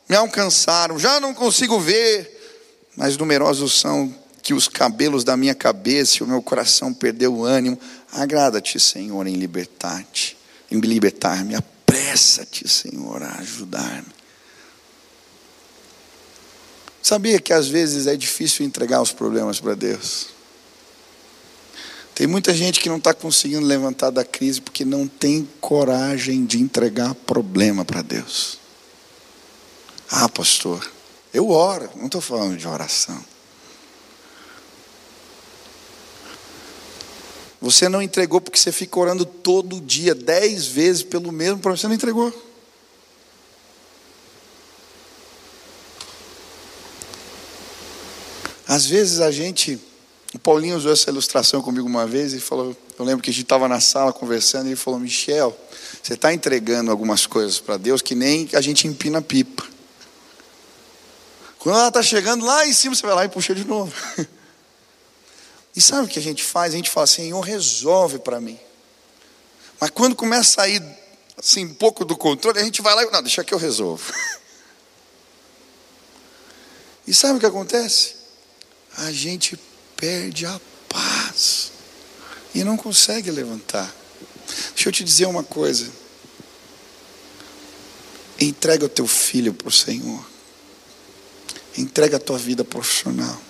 me 0.08 0.16
alcançaram, 0.16 1.00
já 1.00 1.20
não 1.20 1.34
consigo 1.34 1.80
ver, 1.80 2.62
mas 2.96 3.18
numerosos 3.18 3.80
são 3.80 4.14
que 4.44 4.54
os 4.54 4.68
cabelos 4.68 5.24
da 5.24 5.36
minha 5.36 5.56
cabeça 5.56 6.18
e 6.18 6.24
o 6.24 6.28
meu 6.28 6.44
coração 6.44 6.94
perdeu 6.94 7.34
o 7.34 7.44
ânimo. 7.44 7.76
Agrada-te, 8.12 8.80
Senhor, 8.80 9.26
em 9.26 9.34
libertar-te, 9.38 10.38
em 10.70 10.80
libertar-me. 10.80 11.56
Apressa-te, 11.56 12.70
Senhor, 12.70 13.24
a 13.24 13.40
ajudar-me. 13.40 14.14
Sabia 17.02 17.40
que 17.40 17.52
às 17.52 17.68
vezes 17.68 18.06
é 18.06 18.16
difícil 18.16 18.64
entregar 18.64 19.02
os 19.02 19.12
problemas 19.12 19.60
para 19.60 19.74
Deus? 19.74 20.37
Tem 22.18 22.26
muita 22.26 22.52
gente 22.52 22.80
que 22.80 22.90
não 22.90 22.98
está 22.98 23.14
conseguindo 23.14 23.64
levantar 23.64 24.10
da 24.10 24.26
crise 24.26 24.60
porque 24.60 24.84
não 24.84 25.08
tem 25.08 25.48
coragem 25.62 26.48
de 26.48 26.60
entregar 26.60 27.14
problema 27.14 27.86
para 27.86 28.02
Deus. 28.02 28.58
Ah, 30.10 30.28
pastor, 30.28 30.92
eu 31.32 31.52
oro, 31.52 31.88
não 31.96 32.08
estou 32.08 32.20
falando 32.20 32.58
de 32.58 32.68
oração. 32.68 33.24
Você 37.62 37.88
não 37.88 38.02
entregou 38.02 38.42
porque 38.42 38.58
você 38.58 38.72
fica 38.72 39.00
orando 39.00 39.24
todo 39.24 39.80
dia, 39.80 40.16
dez 40.16 40.66
vezes 40.66 41.04
pelo 41.04 41.32
mesmo 41.32 41.60
problema, 41.60 41.78
você 41.78 41.88
não 41.88 41.94
entregou. 41.94 42.34
Às 48.68 48.88
vezes 48.88 49.20
a 49.20 49.30
gente, 49.30 49.80
o 50.38 50.40
Paulinho 50.40 50.78
usou 50.78 50.94
essa 50.94 51.10
ilustração 51.10 51.64
comigo 51.64 51.88
uma 51.88 52.06
vez 52.06 52.32
e 52.32 52.40
falou, 52.40 52.78
eu 52.98 53.04
lembro 53.04 53.24
que 53.24 53.32
a 53.32 53.34
gente 53.34 53.42
estava 53.42 53.68
na 53.68 53.80
sala 53.80 54.14
conversando 54.14 54.68
e 54.68 54.70
ele 54.70 54.76
falou, 54.76 55.00
Michel, 55.00 55.58
você 56.02 56.14
está 56.14 56.32
entregando 56.32 56.92
algumas 56.92 57.26
coisas 57.26 57.60
para 57.60 57.76
Deus 57.76 58.04
que 58.04 58.14
nem 58.14 58.48
a 58.54 58.62
gente 58.62 58.88
empina 58.88 59.20
pipa. 59.20 59.66
Quando 61.58 61.80
ela 61.80 61.88
está 61.88 62.04
chegando 62.04 62.46
lá 62.46 62.68
em 62.68 62.74
cima, 62.74 62.94
você 62.94 63.04
vai 63.04 63.16
lá 63.16 63.26
e 63.26 63.30
puxa 63.30 63.54
de 63.54 63.66
novo. 63.66 63.94
E 65.76 65.82
sabe 65.82 66.08
o 66.08 66.10
que 66.10 66.18
a 66.18 66.22
gente 66.22 66.44
faz? 66.44 66.74
A 66.74 66.76
gente 66.76 66.90
fala, 66.90 67.06
Senhor, 67.06 67.40
resolve 67.40 68.18
para 68.18 68.42
mim. 68.42 68.60
Mas 69.80 69.92
quando 69.92 70.16
começa 70.16 70.42
a 70.42 70.64
sair 70.64 70.82
assim, 71.38 71.66
um 71.66 71.74
pouco 71.76 72.04
do 72.04 72.18
controle, 72.18 72.58
a 72.58 72.64
gente 72.64 72.82
vai 72.82 72.96
lá 72.96 73.04
e, 73.04 73.12
não, 73.12 73.22
deixa 73.22 73.44
que 73.44 73.54
eu 73.54 73.60
resolvo. 73.60 74.12
E 77.06 77.14
sabe 77.14 77.38
o 77.38 77.40
que 77.40 77.46
acontece? 77.46 78.16
A 78.98 79.12
gente 79.14 79.58
perde 79.98 80.46
a 80.46 80.62
paz 80.88 81.72
e 82.54 82.64
não 82.64 82.78
consegue 82.78 83.30
levantar. 83.30 83.94
Deixa 84.74 84.90
eu 84.90 84.94
te 84.94 85.04
dizer 85.04 85.26
uma 85.26 85.44
coisa. 85.44 85.92
Entrega 88.40 88.86
o 88.86 88.90
teu 88.90 89.08
filho 89.08 89.54
para 89.54 89.68
o 89.68 89.72
Senhor. 89.72 90.26
Entrega 91.78 92.18
a 92.18 92.20
tua 92.20 92.38
vida 92.38 92.64
profissional. 92.64 93.42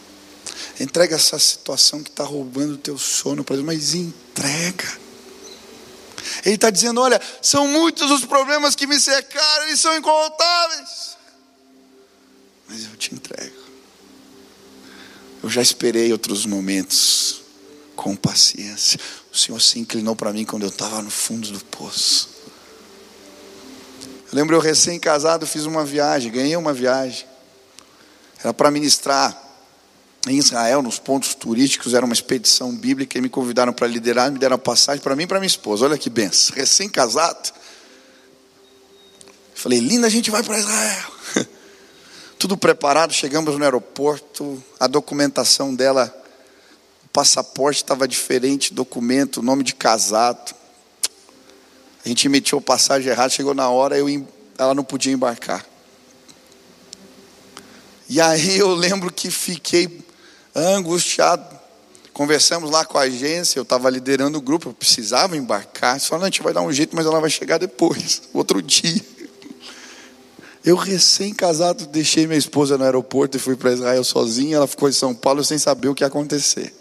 Entrega 0.79 1.15
essa 1.15 1.37
situação 1.37 2.01
que 2.01 2.09
está 2.09 2.23
roubando 2.23 2.73
o 2.73 2.77
teu 2.77 2.97
sono, 2.97 3.41
exemplo, 3.41 3.65
mas 3.65 3.93
entrega. 3.93 4.99
Ele 6.45 6.55
está 6.55 6.69
dizendo: 6.69 7.01
olha, 7.01 7.21
são 7.41 7.67
muitos 7.67 8.09
os 8.11 8.25
problemas 8.25 8.75
que 8.75 8.87
me 8.87 8.99
cercaram, 8.99 9.67
eles 9.67 9.79
são 9.79 9.95
incontáveis. 9.97 11.17
Mas 12.67 12.85
eu 12.85 12.95
te 12.97 13.13
entrego. 13.13 13.66
Eu 15.43 15.49
já 15.49 15.61
esperei 15.61 16.11
outros 16.11 16.45
momentos 16.45 17.41
com 17.95 18.15
paciência. 18.15 18.99
O 19.31 19.37
Senhor 19.37 19.59
se 19.61 19.79
inclinou 19.79 20.15
para 20.15 20.33
mim 20.33 20.45
quando 20.45 20.63
eu 20.63 20.69
estava 20.69 21.01
no 21.01 21.09
fundo 21.09 21.51
do 21.51 21.63
poço. 21.65 22.29
Eu 24.31 24.33
lembro 24.33 24.55
eu 24.55 24.59
recém-casado, 24.59 25.45
fiz 25.45 25.65
uma 25.65 25.85
viagem, 25.85 26.31
ganhei 26.31 26.55
uma 26.55 26.73
viagem. 26.73 27.25
Era 28.39 28.53
para 28.53 28.71
ministrar 28.71 29.45
em 30.27 30.37
Israel, 30.37 30.81
nos 30.81 30.99
pontos 30.99 31.33
turísticos, 31.33 31.93
era 31.93 32.05
uma 32.05 32.13
expedição 32.13 32.75
bíblica 32.75 33.17
e 33.17 33.21
me 33.21 33.29
convidaram 33.29 33.71
para 33.71 33.87
liderar, 33.87 34.31
me 34.31 34.37
deram 34.37 34.57
passagem 34.57 35.01
para 35.01 35.15
mim 35.15 35.23
e 35.23 35.27
para 35.27 35.39
minha 35.39 35.47
esposa. 35.47 35.85
Olha 35.85 35.97
que 35.97 36.09
benção, 36.09 36.55
recém-casado. 36.55 37.51
Falei, 39.55 39.79
linda, 39.79 40.07
a 40.07 40.09
gente 40.09 40.29
vai 40.29 40.43
para 40.43 40.59
Israel. 40.59 41.11
Tudo 42.39 42.55
preparado, 42.55 43.13
chegamos 43.13 43.57
no 43.57 43.63
aeroporto, 43.63 44.63
a 44.79 44.85
documentação 44.85 45.73
dela, 45.73 46.15
o 47.05 47.07
passaporte 47.09 47.81
estava 47.81 48.07
diferente, 48.07 48.75
documento, 48.75 49.41
nome 49.41 49.63
de 49.63 49.73
casado. 49.73 50.53
A 52.05 52.07
gente 52.07 52.27
emitiu 52.27 52.61
passagem 52.61 53.11
errada, 53.11 53.29
chegou 53.29 53.55
na 53.55 53.69
hora, 53.69 53.97
eu, 53.97 54.27
ela 54.55 54.75
não 54.75 54.83
podia 54.83 55.11
embarcar. 55.11 55.65
E 58.07 58.21
aí 58.21 58.59
eu 58.59 58.73
lembro 58.75 59.11
que 59.11 59.31
fiquei 59.31 60.05
angustiado. 60.55 61.57
Conversamos 62.13 62.69
lá 62.69 62.85
com 62.85 62.99
a 62.99 63.01
agência, 63.01 63.57
eu 63.57 63.63
estava 63.63 63.89
liderando 63.89 64.37
o 64.37 64.41
grupo, 64.41 64.69
eu 64.69 64.73
precisava 64.73 65.35
embarcar. 65.35 65.99
Só 65.99 66.15
a 66.15 66.25
gente 66.25 66.43
vai 66.43 66.53
dar 66.53 66.61
um 66.61 66.71
jeito, 66.71 66.95
mas 66.95 67.05
ela 67.07 67.19
vai 67.19 67.31
chegar 67.31 67.57
depois, 67.57 68.21
outro 68.31 68.61
dia. 68.61 69.16
Eu 70.67 70.75
recém-casado 70.75 71.85
deixei 71.85 72.27
minha 72.27 72.37
esposa 72.37 72.77
no 72.77 72.83
aeroporto 72.83 73.37
e 73.37 73.39
fui 73.39 73.55
para 73.55 73.71
Israel 73.71 74.03
sozinha. 74.03 74.57
Ela 74.57 74.67
ficou 74.67 74.89
em 74.89 74.91
São 74.91 75.15
Paulo 75.15 75.41
sem 75.41 75.57
saber 75.57 75.87
o 75.87 75.95
que 75.95 76.03
ia 76.03 76.07
acontecer. 76.07 76.73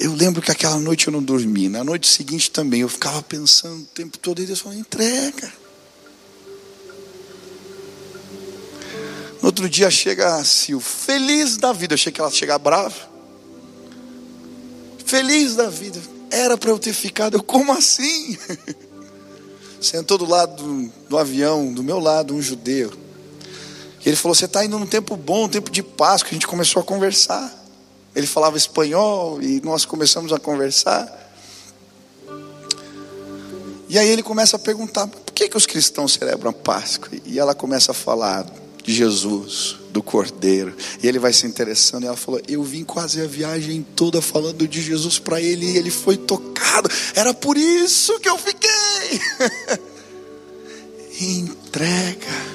Eu 0.00 0.12
lembro 0.14 0.42
que 0.42 0.50
aquela 0.50 0.80
noite 0.80 1.06
eu 1.06 1.12
não 1.12 1.22
dormi. 1.22 1.68
Na 1.68 1.84
noite 1.84 2.08
seguinte 2.08 2.50
também 2.50 2.80
eu 2.80 2.88
ficava 2.88 3.22
pensando 3.22 3.82
o 3.82 3.86
tempo 3.94 4.18
todo 4.18 4.42
e 4.42 4.46
Deus 4.46 4.58
falou: 4.58 4.76
entrega. 4.76 5.52
No 9.40 9.46
outro 9.46 9.68
dia 9.68 9.88
chega 9.92 10.34
a 10.34 10.42
Sil, 10.42 10.80
feliz 10.82 11.56
da 11.56 11.72
vida. 11.72 11.94
Eu 11.94 11.94
achei 11.94 12.10
que 12.10 12.20
ela 12.20 12.30
ia 12.30 12.34
chegar 12.34 12.58
brava. 12.58 12.96
Feliz 15.06 15.54
da 15.54 15.70
vida. 15.70 16.00
Era 16.32 16.58
para 16.58 16.70
eu 16.70 16.80
ter 16.80 16.92
ficado. 16.92 17.36
Eu, 17.36 17.44
como 17.44 17.70
assim? 17.70 18.36
Sentou 19.80 20.18
do 20.18 20.26
lado 20.26 20.62
do, 20.62 20.92
do, 21.08 21.18
avião, 21.18 21.72
do 21.72 21.82
meu 21.82 22.00
lado, 22.00 22.34
um 22.34 22.42
judeu. 22.42 22.92
E 24.04 24.08
ele 24.08 24.16
falou: 24.16 24.34
Você 24.34 24.46
está 24.46 24.64
indo 24.64 24.78
num 24.78 24.86
tempo 24.86 25.16
bom, 25.16 25.44
um 25.44 25.48
tempo 25.48 25.70
de. 25.70 25.82
Que 25.82 25.94
a 26.02 26.32
gente 26.32 26.46
começou 26.46 26.80
a 26.80 26.84
conversar. 26.84 27.54
Ele 28.14 28.26
falava 28.26 28.56
espanhol 28.56 29.40
e 29.42 29.60
nós 29.62 29.84
começamos 29.84 30.32
a 30.32 30.38
conversar. 30.38 31.26
E 33.88 33.98
aí 33.98 34.08
ele 34.08 34.22
começa 34.22 34.56
a 34.56 34.58
perguntar: 34.58 35.06
Por 35.06 35.32
que, 35.32 35.48
que 35.48 35.56
os 35.56 35.66
cristãos 35.66 36.14
celebram 36.14 36.50
a 36.50 36.52
Páscoa? 36.52 37.10
E 37.24 37.38
ela 37.38 37.54
começa 37.54 37.92
a 37.92 37.94
falar 37.94 38.46
de 38.82 38.94
Jesus, 38.94 39.76
do 39.90 40.02
Cordeiro. 40.02 40.74
E 41.02 41.06
ele 41.06 41.18
vai 41.18 41.32
se 41.32 41.46
interessando. 41.46 42.04
E 42.04 42.06
ela 42.06 42.16
falou: 42.16 42.40
Eu 42.48 42.62
vim 42.62 42.84
quase 42.84 43.20
a 43.20 43.26
viagem 43.26 43.86
toda 43.94 44.20
falando 44.20 44.66
de 44.66 44.82
Jesus 44.82 45.18
para 45.18 45.40
ele 45.40 45.66
e 45.66 45.76
ele 45.76 45.90
foi 45.90 46.16
tocado. 46.16 46.90
Era 47.14 47.32
por 47.32 47.56
isso 47.56 48.18
que 48.20 48.28
eu 48.28 48.38
fiquei. 48.38 48.87
Entrega. 51.20 52.48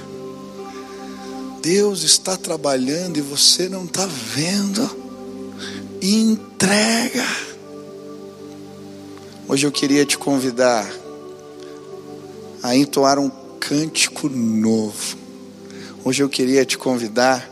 Deus 1.61 2.03
está 2.03 2.35
trabalhando 2.37 3.17
e 3.17 3.21
você 3.21 3.69
não 3.69 3.85
está 3.85 4.05
vendo. 4.05 4.89
Entrega. 6.01 7.27
Hoje 9.47 9.65
eu 9.65 9.71
queria 9.71 10.05
te 10.05 10.17
convidar 10.17 10.89
a 12.61 12.75
entoar 12.75 13.19
um 13.19 13.29
cântico 13.59 14.29
novo 14.29 15.23
Hoje 16.05 16.21
eu 16.21 16.27
queria 16.27 16.65
te 16.65 16.77
convidar 16.77 17.49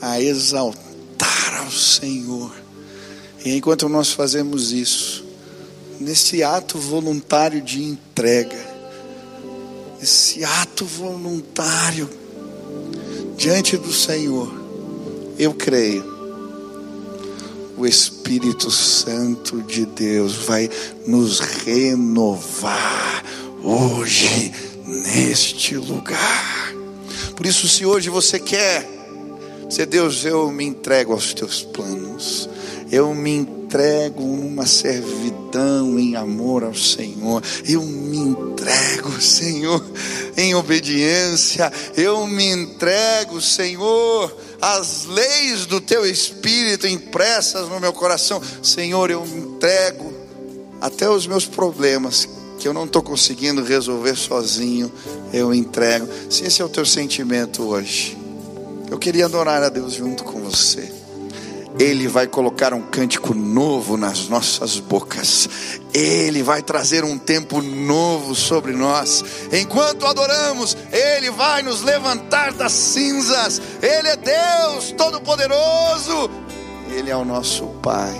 a 0.00 0.20
exaltar 0.20 1.60
ao 1.60 1.70
Senhor. 1.70 2.52
E 3.44 3.56
enquanto 3.56 3.88
nós 3.88 4.10
fazemos 4.10 4.72
isso, 4.72 5.24
nesse 6.02 6.42
ato 6.42 6.78
voluntário 6.78 7.62
de 7.62 7.82
entrega, 7.82 8.58
esse 10.02 10.44
ato 10.44 10.84
voluntário 10.84 12.10
diante 13.36 13.76
do 13.76 13.92
Senhor, 13.92 14.52
eu 15.38 15.54
creio, 15.54 16.10
o 17.76 17.86
Espírito 17.86 18.70
Santo 18.70 19.62
de 19.62 19.86
Deus 19.86 20.34
vai 20.34 20.68
nos 21.06 21.38
renovar 21.38 23.24
hoje 23.62 24.52
neste 24.84 25.76
lugar. 25.76 26.74
Por 27.36 27.46
isso, 27.46 27.68
se 27.68 27.86
hoje 27.86 28.10
você 28.10 28.38
quer 28.38 28.88
ser 29.70 29.86
Deus, 29.86 30.24
eu 30.24 30.50
me 30.50 30.64
entrego 30.64 31.12
aos 31.12 31.32
teus 31.32 31.62
planos. 31.62 32.48
Eu 32.90 33.14
me 33.14 33.36
entrego 33.36 33.61
numa 34.18 34.66
servidão 34.66 35.98
em 35.98 36.16
amor 36.16 36.64
ao 36.64 36.74
Senhor. 36.74 37.42
Eu 37.66 37.82
me 37.82 38.18
entrego, 38.18 39.20
Senhor. 39.20 39.82
em 40.36 40.54
obediência. 40.54 41.72
Eu 41.96 42.26
me 42.26 42.46
entrego, 42.46 43.40
Senhor, 43.40 44.34
às 44.60 45.06
leis 45.06 45.66
do 45.66 45.80
teu 45.80 46.06
espírito 46.06 46.86
impressas 46.86 47.68
no 47.68 47.80
meu 47.80 47.92
coração. 47.92 48.40
Senhor, 48.62 49.10
eu 49.10 49.24
me 49.24 49.40
entrego 49.40 50.12
até 50.80 51.08
os 51.08 51.26
meus 51.26 51.46
problemas 51.46 52.28
que 52.58 52.68
eu 52.68 52.72
não 52.72 52.84
estou 52.84 53.02
conseguindo 53.02 53.64
resolver 53.64 54.14
sozinho, 54.14 54.92
eu 55.32 55.52
entrego. 55.52 56.08
Se 56.30 56.44
esse 56.44 56.62
é 56.62 56.64
o 56.64 56.68
teu 56.68 56.86
sentimento 56.86 57.62
hoje, 57.64 58.16
eu 58.90 58.98
queria 58.98 59.24
adorar 59.24 59.62
a 59.62 59.68
Deus 59.68 59.94
junto 59.94 60.22
com 60.22 60.40
você. 60.40 61.01
Ele 61.78 62.06
vai 62.06 62.26
colocar 62.26 62.74
um 62.74 62.82
cântico 62.82 63.34
novo 63.34 63.96
nas 63.96 64.28
nossas 64.28 64.78
bocas. 64.78 65.48
Ele 65.94 66.42
vai 66.42 66.62
trazer 66.62 67.02
um 67.04 67.18
tempo 67.18 67.62
novo 67.62 68.34
sobre 68.34 68.72
nós. 68.72 69.24
Enquanto 69.52 70.06
adoramos, 70.06 70.76
Ele 70.92 71.30
vai 71.30 71.62
nos 71.62 71.82
levantar 71.82 72.52
das 72.52 72.72
cinzas. 72.72 73.60
Ele 73.80 74.08
é 74.08 74.16
Deus 74.16 74.92
Todo-Poderoso. 74.92 76.30
Ele 76.90 77.10
é 77.10 77.16
o 77.16 77.24
nosso 77.24 77.66
Pai. 77.82 78.12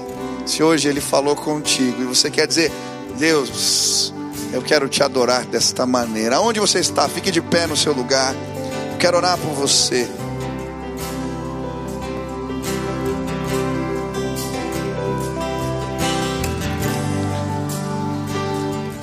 Se 0.47 0.63
hoje 0.63 0.89
Ele 0.89 1.01
falou 1.01 1.37
contigo 1.37 2.03
e 2.03 2.07
você 2.07 2.31
quer 2.31 2.47
dizer, 2.47 2.73
Deus, 3.19 4.13
eu 4.53 4.63
quero 4.63 4.89
te 4.89 5.03
adorar 5.03 5.45
desta 5.45 5.87
maneira. 5.87 6.37
Aonde 6.37 6.59
você 6.59 6.79
está? 6.79 7.09
Fique 7.09 7.31
de 7.31 7.41
pé 7.41 7.67
no 7.67 7.77
seu 7.77 7.93
lugar. 7.93 8.35
Eu 8.93 8.99
quero 8.99 9.19
orar 9.19 9.37
por 9.39 9.53
você. 9.53 10.09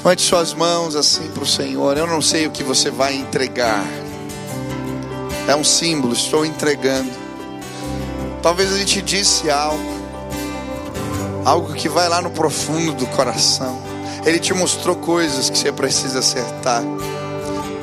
Levante 0.09 0.23
suas 0.23 0.55
mãos 0.55 0.95
assim 0.95 1.27
para 1.27 1.43
o 1.43 1.45
Senhor. 1.45 1.95
Eu 1.95 2.07
não 2.07 2.19
sei 2.19 2.47
o 2.47 2.49
que 2.49 2.63
você 2.63 2.89
vai 2.89 3.13
entregar. 3.13 3.85
É 5.47 5.55
um 5.55 5.63
símbolo, 5.63 6.13
estou 6.13 6.43
entregando. 6.43 7.11
Talvez 8.41 8.71
ele 8.71 8.85
te 8.85 9.03
disse 9.03 9.51
algo. 9.51 9.99
Algo 11.45 11.75
que 11.75 11.87
vai 11.87 12.09
lá 12.09 12.23
no 12.23 12.31
profundo 12.31 12.93
do 12.93 13.05
coração. 13.05 13.79
Ele 14.25 14.39
te 14.39 14.51
mostrou 14.51 14.95
coisas 14.95 15.47
que 15.47 15.59
você 15.59 15.71
precisa 15.71 16.17
acertar. 16.17 16.81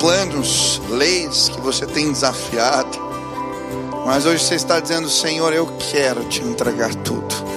Planos, 0.01 0.83
leis 0.91 1.49
que 1.49 1.61
você 1.61 1.87
tem 1.87 2.11
desafiado. 2.11 2.99
Mas 4.05 4.27
hoje 4.27 4.43
você 4.43 4.57
está 4.57 4.81
dizendo, 4.81 5.09
Senhor, 5.09 5.53
eu 5.53 5.69
quero 5.93 6.25
te 6.25 6.43
entregar 6.43 6.93
tudo. 6.93 7.56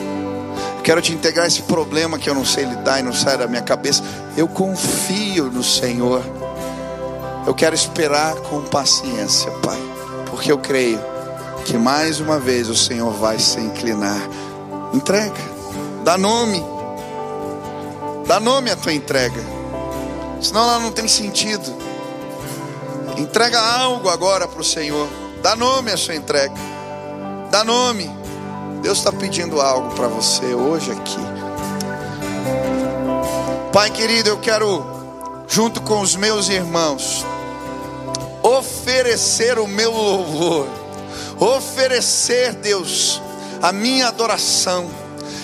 Quero 0.83 1.01
te 1.01 1.13
integrar 1.13 1.45
esse 1.45 1.63
problema 1.63 2.17
que 2.17 2.29
eu 2.29 2.33
não 2.33 2.45
sei 2.45 2.65
lidar 2.65 2.99
e 2.99 3.03
não 3.03 3.13
sai 3.13 3.37
da 3.37 3.47
minha 3.47 3.61
cabeça. 3.61 4.03
Eu 4.35 4.47
confio 4.47 5.45
no 5.45 5.63
Senhor. 5.63 6.23
Eu 7.45 7.53
quero 7.53 7.75
esperar 7.75 8.35
com 8.35 8.61
paciência, 8.61 9.49
Pai, 9.63 9.79
porque 10.29 10.51
eu 10.51 10.57
creio 10.57 10.99
que 11.65 11.77
mais 11.77 12.19
uma 12.19 12.39
vez 12.39 12.69
o 12.69 12.75
Senhor 12.75 13.11
vai 13.13 13.39
se 13.39 13.59
inclinar. 13.59 14.19
Entrega, 14.93 15.33
dá 16.03 16.17
nome, 16.17 16.63
dá 18.27 18.39
nome 18.39 18.71
à 18.71 18.75
tua 18.75 18.93
entrega, 18.93 19.41
senão 20.41 20.61
ela 20.61 20.79
não 20.79 20.91
tem 20.91 21.07
sentido. 21.07 21.73
Entrega 23.17 23.59
algo 23.59 24.09
agora 24.09 24.47
para 24.47 24.61
o 24.61 24.63
Senhor, 24.63 25.07
dá 25.41 25.55
nome 25.55 25.91
à 25.91 25.97
sua 25.97 26.15
entrega, 26.15 26.55
dá 27.51 27.63
nome. 27.63 28.18
Deus 28.81 28.97
está 28.97 29.11
pedindo 29.11 29.61
algo 29.61 29.93
para 29.95 30.07
você 30.07 30.53
hoje 30.53 30.91
aqui. 30.91 31.19
Pai 33.71 33.91
querido, 33.91 34.29
eu 34.29 34.39
quero, 34.39 34.85
junto 35.47 35.81
com 35.81 36.01
os 36.01 36.15
meus 36.15 36.49
irmãos, 36.49 37.25
oferecer 38.41 39.59
o 39.59 39.67
meu 39.67 39.91
louvor, 39.91 40.67
oferecer, 41.39 42.53
Deus, 42.53 43.21
a 43.61 43.71
minha 43.71 44.07
adoração 44.07 44.89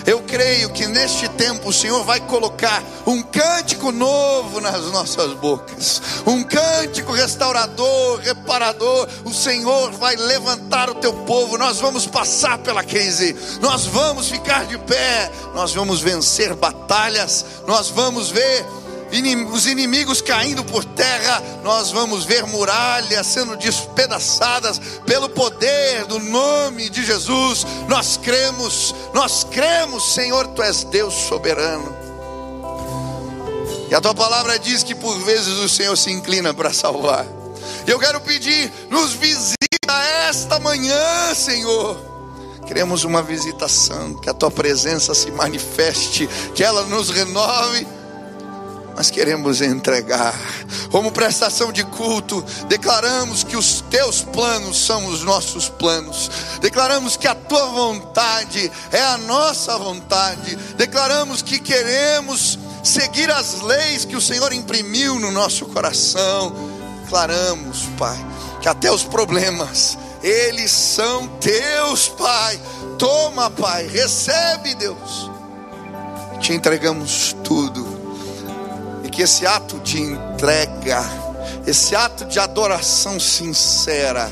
eu 0.05 0.21
creio 0.21 0.69
que 0.71 0.85
neste 0.85 1.27
tempo 1.29 1.69
o 1.69 1.73
Senhor 1.73 2.03
vai 2.03 2.19
colocar 2.19 2.83
um 3.07 3.21
cântico 3.21 3.91
novo 3.91 4.61
nas 4.61 4.91
nossas 4.91 5.33
bocas, 5.33 6.01
um 6.25 6.43
cântico 6.43 7.11
restaurador, 7.11 8.19
reparador. 8.19 9.07
O 9.23 9.33
Senhor 9.33 9.91
vai 9.91 10.15
levantar 10.15 10.89
o 10.89 10.95
teu 10.95 11.13
povo. 11.25 11.57
Nós 11.57 11.79
vamos 11.79 12.05
passar 12.05 12.57
pela 12.59 12.83
crise, 12.83 13.35
nós 13.61 13.85
vamos 13.85 14.29
ficar 14.29 14.65
de 14.65 14.77
pé, 14.77 15.31
nós 15.53 15.73
vamos 15.73 16.01
vencer 16.01 16.53
batalhas, 16.53 17.45
nós 17.67 17.89
vamos 17.89 18.29
ver 18.29 18.65
os 19.51 19.65
inimigos 19.65 20.21
caindo 20.21 20.63
por 20.63 20.83
terra, 20.83 21.41
nós 21.63 21.91
vamos 21.91 22.25
ver 22.25 22.45
muralhas 22.45 23.27
sendo 23.27 23.55
despedaçadas 23.55 24.79
pelo 25.05 25.29
poder 25.29 26.05
do 26.05 26.19
nome 26.19 26.89
de 26.89 27.05
Jesus. 27.05 27.65
Nós 27.87 28.17
cremos, 28.17 28.93
nós 29.13 29.43
cremos, 29.43 30.13
Senhor, 30.13 30.47
tu 30.47 30.61
és 30.61 30.83
Deus 30.83 31.13
soberano. 31.13 31.95
E 33.89 33.95
a 33.95 34.01
tua 34.01 34.15
palavra 34.15 34.57
diz 34.57 34.83
que 34.83 34.95
por 34.95 35.17
vezes 35.19 35.53
o 35.59 35.69
Senhor 35.69 35.95
se 35.95 36.11
inclina 36.11 36.53
para 36.53 36.73
salvar. 36.73 37.25
E 37.87 37.91
eu 37.91 37.99
quero 37.99 38.19
pedir, 38.19 38.71
nos 38.89 39.13
visita 39.13 39.55
esta 40.27 40.59
manhã, 40.59 41.33
Senhor. 41.35 41.97
Queremos 42.65 43.03
uma 43.03 43.21
visitação, 43.21 44.15
que 44.15 44.29
a 44.29 44.33
tua 44.33 44.49
presença 44.49 45.13
se 45.13 45.29
manifeste, 45.29 46.27
que 46.55 46.63
ela 46.63 46.83
nos 46.85 47.11
renove 47.11 47.85
nós 48.95 49.11
queremos 49.11 49.61
entregar. 49.61 50.33
Como 50.89 51.11
prestação 51.11 51.71
de 51.71 51.83
culto, 51.83 52.43
declaramos 52.69 53.43
que 53.43 53.57
os 53.57 53.81
teus 53.81 54.21
planos 54.21 54.77
são 54.85 55.05
os 55.07 55.21
nossos 55.21 55.67
planos. 55.67 56.31
Declaramos 56.61 57.17
que 57.17 57.27
a 57.27 57.35
tua 57.35 57.65
vontade 57.67 58.71
é 58.91 59.01
a 59.01 59.17
nossa 59.17 59.77
vontade. 59.77 60.55
Declaramos 60.77 61.41
que 61.41 61.59
queremos 61.59 62.57
seguir 62.83 63.29
as 63.29 63.59
leis 63.61 64.05
que 64.05 64.15
o 64.15 64.21
Senhor 64.21 64.53
imprimiu 64.53 65.19
no 65.19 65.29
nosso 65.29 65.65
coração. 65.65 66.55
Declaramos, 67.03 67.83
Pai, 67.97 68.17
que 68.61 68.69
até 68.69 68.89
os 68.89 69.03
problemas, 69.03 69.97
eles 70.23 70.71
são 70.71 71.27
teus, 71.39 72.07
Pai. 72.07 72.57
Toma, 72.97 73.51
Pai, 73.51 73.87
recebe, 73.87 74.73
Deus. 74.73 75.29
Te 76.39 76.53
entregamos 76.53 77.35
tudo 77.43 77.84
que 79.15 79.21
esse 79.21 79.47
ato 79.47 79.79
de 79.79 80.01
entrega, 80.01 81.01
esse 81.65 81.95
ato 81.95 82.25
de 82.25 82.37
adoração 82.37 83.17
sincera, 83.17 84.29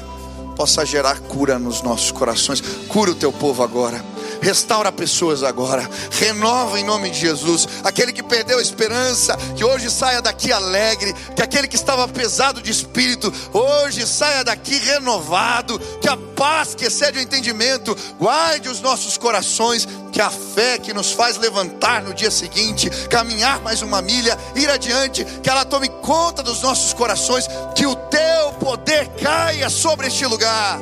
possa 0.57 0.85
gerar 0.85 1.19
cura 1.21 1.57
nos 1.57 1.81
nossos 1.81 2.11
corações. 2.11 2.61
Cura 2.89 3.11
o 3.11 3.15
teu 3.15 3.31
povo 3.31 3.63
agora 3.63 4.12
restaura 4.43 4.91
pessoas 4.91 5.41
agora, 5.41 5.89
renova 6.11 6.79
em 6.79 6.83
nome 6.83 7.09
de 7.09 7.19
Jesus. 7.19 7.67
Aquele 7.83 8.11
que 8.11 8.21
perdeu 8.21 8.59
a 8.59 8.61
esperança, 8.61 9.35
que 9.55 9.63
hoje 9.63 9.89
saia 9.89 10.21
daqui 10.21 10.51
alegre, 10.51 11.13
que 11.35 11.41
aquele 11.41 11.67
que 11.67 11.77
estava 11.77 12.07
pesado 12.07 12.61
de 12.61 12.69
espírito, 12.69 13.33
hoje 13.53 14.05
saia 14.05 14.43
daqui 14.43 14.77
renovado, 14.79 15.79
que 16.01 16.09
a 16.09 16.17
paz 16.35 16.75
que 16.75 16.85
excede 16.85 17.17
o 17.17 17.21
entendimento 17.21 17.95
guarde 18.19 18.67
os 18.67 18.81
nossos 18.81 19.17
corações, 19.17 19.87
que 20.11 20.21
a 20.21 20.29
fé 20.29 20.77
que 20.77 20.93
nos 20.93 21.13
faz 21.13 21.37
levantar 21.37 22.03
no 22.03 22.13
dia 22.13 22.29
seguinte, 22.29 22.89
caminhar 23.09 23.61
mais 23.61 23.81
uma 23.81 24.01
milha, 24.01 24.37
ir 24.55 24.69
adiante, 24.69 25.23
que 25.41 25.49
ela 25.49 25.63
tome 25.63 25.87
conta 26.01 26.43
dos 26.43 26.61
nossos 26.61 26.93
corações, 26.93 27.47
que 27.75 27.85
o 27.85 27.95
teu 27.95 28.53
poder 28.59 29.07
caia 29.21 29.69
sobre 29.69 30.07
este 30.07 30.25
lugar, 30.25 30.79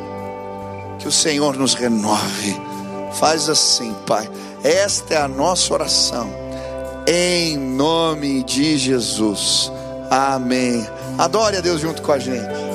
que 0.97 1.07
o 1.07 1.11
Senhor 1.11 1.55
nos 1.55 1.75
renove 1.75 2.70
Faz 3.13 3.49
assim, 3.49 3.93
Pai. 4.05 4.29
Esta 4.63 5.15
é 5.15 5.17
a 5.17 5.27
nossa 5.27 5.73
oração. 5.73 6.29
Em 7.07 7.57
nome 7.57 8.43
de 8.43 8.77
Jesus. 8.77 9.71
Amém. 10.09 10.85
Adore 11.17 11.57
a 11.57 11.61
Deus 11.61 11.81
junto 11.81 12.01
com 12.01 12.11
a 12.11 12.19
gente. 12.19 12.70